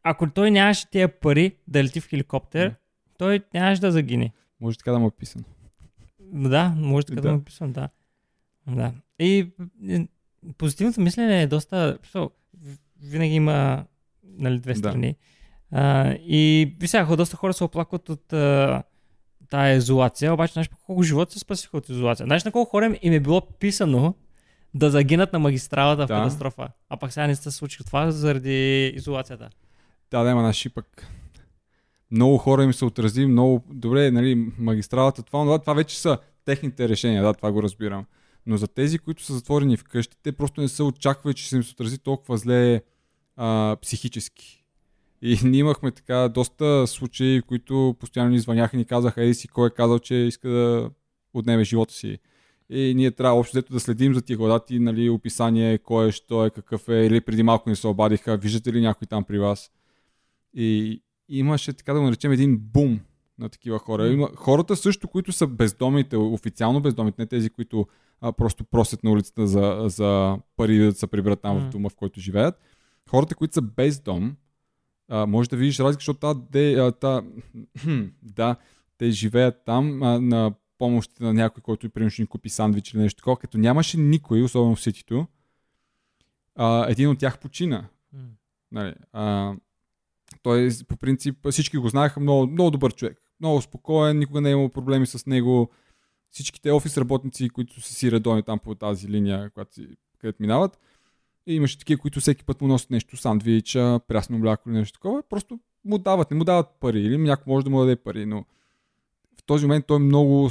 [0.03, 2.75] ако той нямаше тия пари да лети в хеликоптер, Да.
[3.17, 4.31] той нямаше да загине.
[4.61, 5.45] Може така да му е писано.
[6.19, 7.27] Да, може така да, Да.
[7.27, 7.89] да му писам, да.
[8.67, 8.93] да.
[9.19, 9.51] И
[9.89, 10.07] е,
[10.57, 11.97] позитивното мислене е доста...
[13.01, 13.85] Винаги има
[14.23, 14.79] нали, две Да.
[14.79, 15.15] страни.
[15.71, 18.83] А, и сега доста хора се оплакват от а,
[19.49, 22.25] тая изолация, обаче знаеш колко живот се спасиха от изолация.
[22.25, 24.15] Знаеш на колко хора им е било писано
[24.73, 26.15] да загинат на магистралата в Да.
[26.15, 26.67] катастрофа.
[26.89, 29.49] А пак сега не се случи това заради изолацията.
[30.11, 31.07] Да, да, има на шипък.
[32.11, 36.89] Много хора им се отрази, много добре, нали, магистралата, това, това, това вече са техните
[36.89, 38.05] решения, да, това го разбирам.
[38.45, 41.63] Но за тези, които са затворени вкъщи, те просто не са очаквали, че ще им
[41.63, 42.81] се отрази толкова зле
[43.35, 44.63] а, психически.
[45.21, 49.33] И ние имахме така доста случаи, в които постоянно ни звъняха и ни казаха, ей
[49.33, 50.89] си, кой е казал, че иска да
[51.33, 52.17] отнеме живота си.
[52.69, 56.45] И ние трябва общо взето да следим за тия гладати, нали, описание, кой е, що
[56.45, 59.71] е, какъв е, или преди малко ни се обадиха, виждате ли някой там при вас.
[60.53, 62.99] И имаше, така да го наречем, един бум
[63.39, 64.07] на такива хора.
[64.07, 67.87] Има хората също, които са бездомните, официално бездомните, не тези, които
[68.21, 71.61] а, просто просят на улицата за, за пари да се приберат там М.
[71.61, 72.59] в дома, в който живеят.
[73.09, 74.35] Хората, които са без дом,
[75.09, 77.21] а, може да видиш разлика, защото та, де, а, та,
[78.23, 78.55] да,
[78.97, 83.01] те живеят там а, на помощите на някой, който примерно ще ни купи сандвич или
[83.01, 85.27] нещо такова, като нямаше никой, особено в ситито,
[86.55, 87.85] а, един от тях почина.
[88.71, 89.53] Нали, а,
[90.41, 93.21] той по принцип всички го знаеха, много, много добър човек.
[93.39, 95.71] Много спокоен, никога не е имал проблеми с него.
[96.31, 100.79] Всичките офис работници, които са си редовни там по тази линия, която си, където минават,
[101.47, 105.23] И имаше такива, които всеки път му носят нещо, сандвича, прясно мляко или нещо такова.
[105.23, 108.45] Просто му дават, не му дават пари или някой може да му даде пари, но
[109.39, 110.49] в този момент той много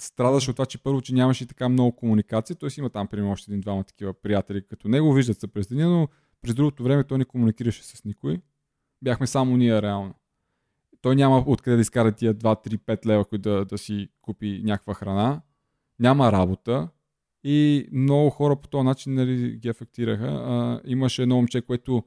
[0.00, 2.56] страдаше от това, че първо, че нямаше така много комуникация.
[2.56, 5.88] Той си има там, примерно, още един-двама такива приятели като него, виждат се през деня,
[5.88, 6.08] но
[6.42, 8.38] през другото време той не комуникираше с никой.
[9.02, 10.14] Бяхме само ние реално.
[11.02, 15.42] Той няма откъде да изкара тия 2-3-5 лева, които да, да си купи някаква храна.
[15.98, 16.88] Няма работа.
[17.44, 20.26] И много хора по този начин нали, ги афектираха.
[20.26, 22.04] А, имаше едно момче, което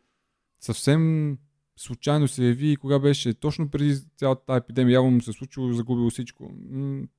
[0.60, 1.38] съвсем
[1.76, 6.10] случайно се яви, кога беше точно преди цялата тази епидемия, явно му се случило, загубило
[6.10, 6.52] всичко.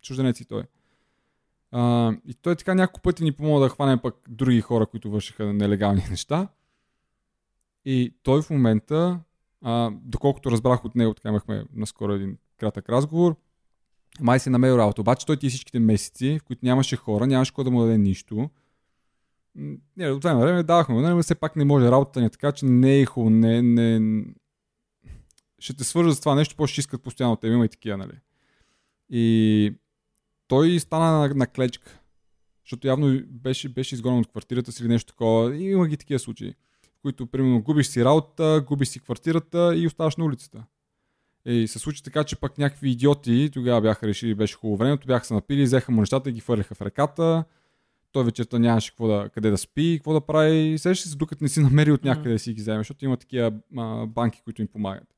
[0.03, 0.63] Чужденец и той.
[1.71, 5.53] А, и той така няколко пъти ни помогна да хванем пък други хора, които вършиха
[5.53, 6.49] нелегални неща.
[7.85, 9.21] И той в момента,
[9.63, 13.37] а, доколкото разбрах от него, така имахме наскоро един кратък разговор,
[14.21, 15.01] май се намерил работа.
[15.01, 18.51] Обаче той ти всичките месеци, в които нямаше хора, нямаше кой да му даде нищо.
[19.97, 22.53] Не, от време на време давахме, но все пак не може работата ни, е така
[22.53, 24.25] че не е хубаво, не, не,
[25.65, 28.19] ще те свържат с това нещо, по ще искат постоянно те, има и такива, нали.
[29.11, 29.75] И
[30.49, 32.01] той стана на, на клечка,
[32.65, 35.57] защото явно беше, беше изгонен от квартирата си или нещо такова.
[35.57, 36.55] И има ги такива случаи,
[36.99, 40.65] в които, примерно, губиш си работа, губиш си квартирата и оставаш на улицата.
[41.47, 45.27] И се случи така, че пък някакви идиоти тогава бяха решили, беше хубаво времето, бяха
[45.27, 47.45] се напили, взеха му нещата и ги фърляха в реката.
[48.13, 50.79] Той вечерта нямаше какво да, къде да спи, какво да прави.
[50.79, 53.53] Сеща се, докато не си намери от някъде да си ги вземе, защото има такива
[53.77, 55.14] а, банки, които им помагат.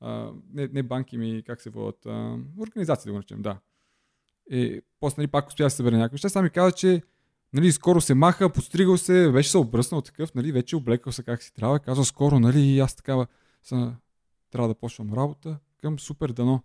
[0.00, 3.58] А, не, не банки ми, как се водят, а, организации да го наречем, да.
[4.50, 6.28] И после нали, пак успя да се събере някакви неща.
[6.28, 7.02] Сам ми каза, че
[7.52, 11.42] нали, скоро се маха, подстригал се, беше се обръснал такъв, нали, вече облекал се как
[11.42, 11.78] си трябва.
[11.78, 13.26] Казва скоро, нали, аз такава
[13.62, 13.94] са,
[14.50, 16.62] трябва да почвам работа към супер дано.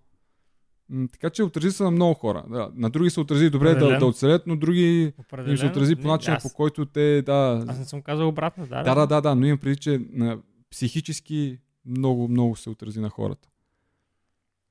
[0.90, 2.44] М, така че отрази се на много хора.
[2.50, 2.72] Да.
[2.76, 5.14] На други се отрази добре да, да оцелят, но други
[5.48, 8.28] им се отрази по Не, начина, аз, по който те, да, аз не съм казал
[8.28, 8.84] обратно, да.
[8.84, 10.40] да, да, да, да, но имам преди, че на
[10.72, 13.50] психически много, много се отрази на хората.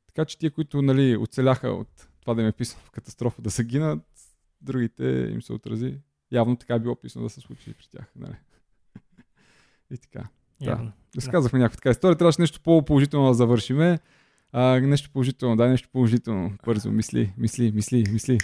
[0.06, 3.50] Така че тия, които нали, оцеляха от това да им е писано в катастрофа да
[3.50, 4.02] се гинат,
[4.60, 5.98] другите им се отрази.
[6.32, 8.12] Явно така е било писано да се случи при тях.
[8.16, 8.34] Нали?
[9.90, 10.28] И така.
[10.60, 10.92] Явно.
[11.16, 12.16] Разказахме някаква така история.
[12.16, 13.98] Трябваше нещо по-положително да завършиме.
[14.52, 16.52] А, нещо положително, дай нещо положително.
[16.64, 18.38] Бързо, мисли, мисли, мисли, мисли.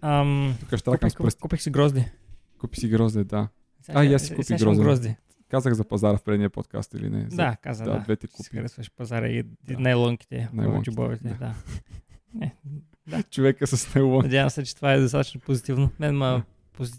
[0.00, 2.04] Ам, Тук ще купих, купих си грозди.
[2.58, 3.48] Купи си грозде, да.
[3.82, 5.16] Сега А, и аз си купих имам грозде.
[5.48, 7.20] Казах за пазара в предния подкаст или не?
[7.22, 7.98] За- Да, каза, да, да.
[7.98, 8.48] двете Си купи.
[8.50, 9.78] харесваш пазара и, Да.
[9.78, 11.34] най-лонките, Най-лонките, чубовете, да.
[11.34, 11.54] да.
[12.34, 12.54] Не,
[13.22, 14.22] Човека с него.
[14.22, 15.90] надявам се, че това е достатъчно позитивно.
[15.98, 16.42] Мен ма, Да.
[16.72, 16.92] пози...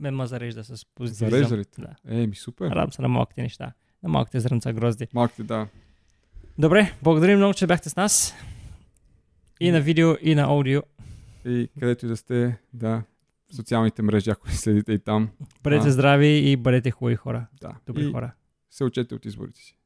[0.00, 1.30] Мен ма зарежда с позитивизъм.
[1.30, 1.64] Зарежда ли?
[1.78, 2.16] Да.
[2.16, 2.66] Е, ми супер.
[2.66, 3.72] Радвам се на малките неща.
[4.02, 5.08] На малките зрънца грозди.
[5.14, 5.66] Малките, да.
[6.58, 8.34] Добре, благодарим много, че бяхте с нас.
[9.60, 10.82] И на видео, и на аудио.
[11.44, 13.02] И където и да сте, да,
[13.52, 15.30] социалните мрежи, ако не следите и там,
[15.62, 15.90] Бъдете А.
[15.90, 17.46] здрави и бъдете хубави хора.
[17.60, 17.72] да.
[17.86, 18.32] Добри и хора.
[18.70, 19.76] се учете от изборите си.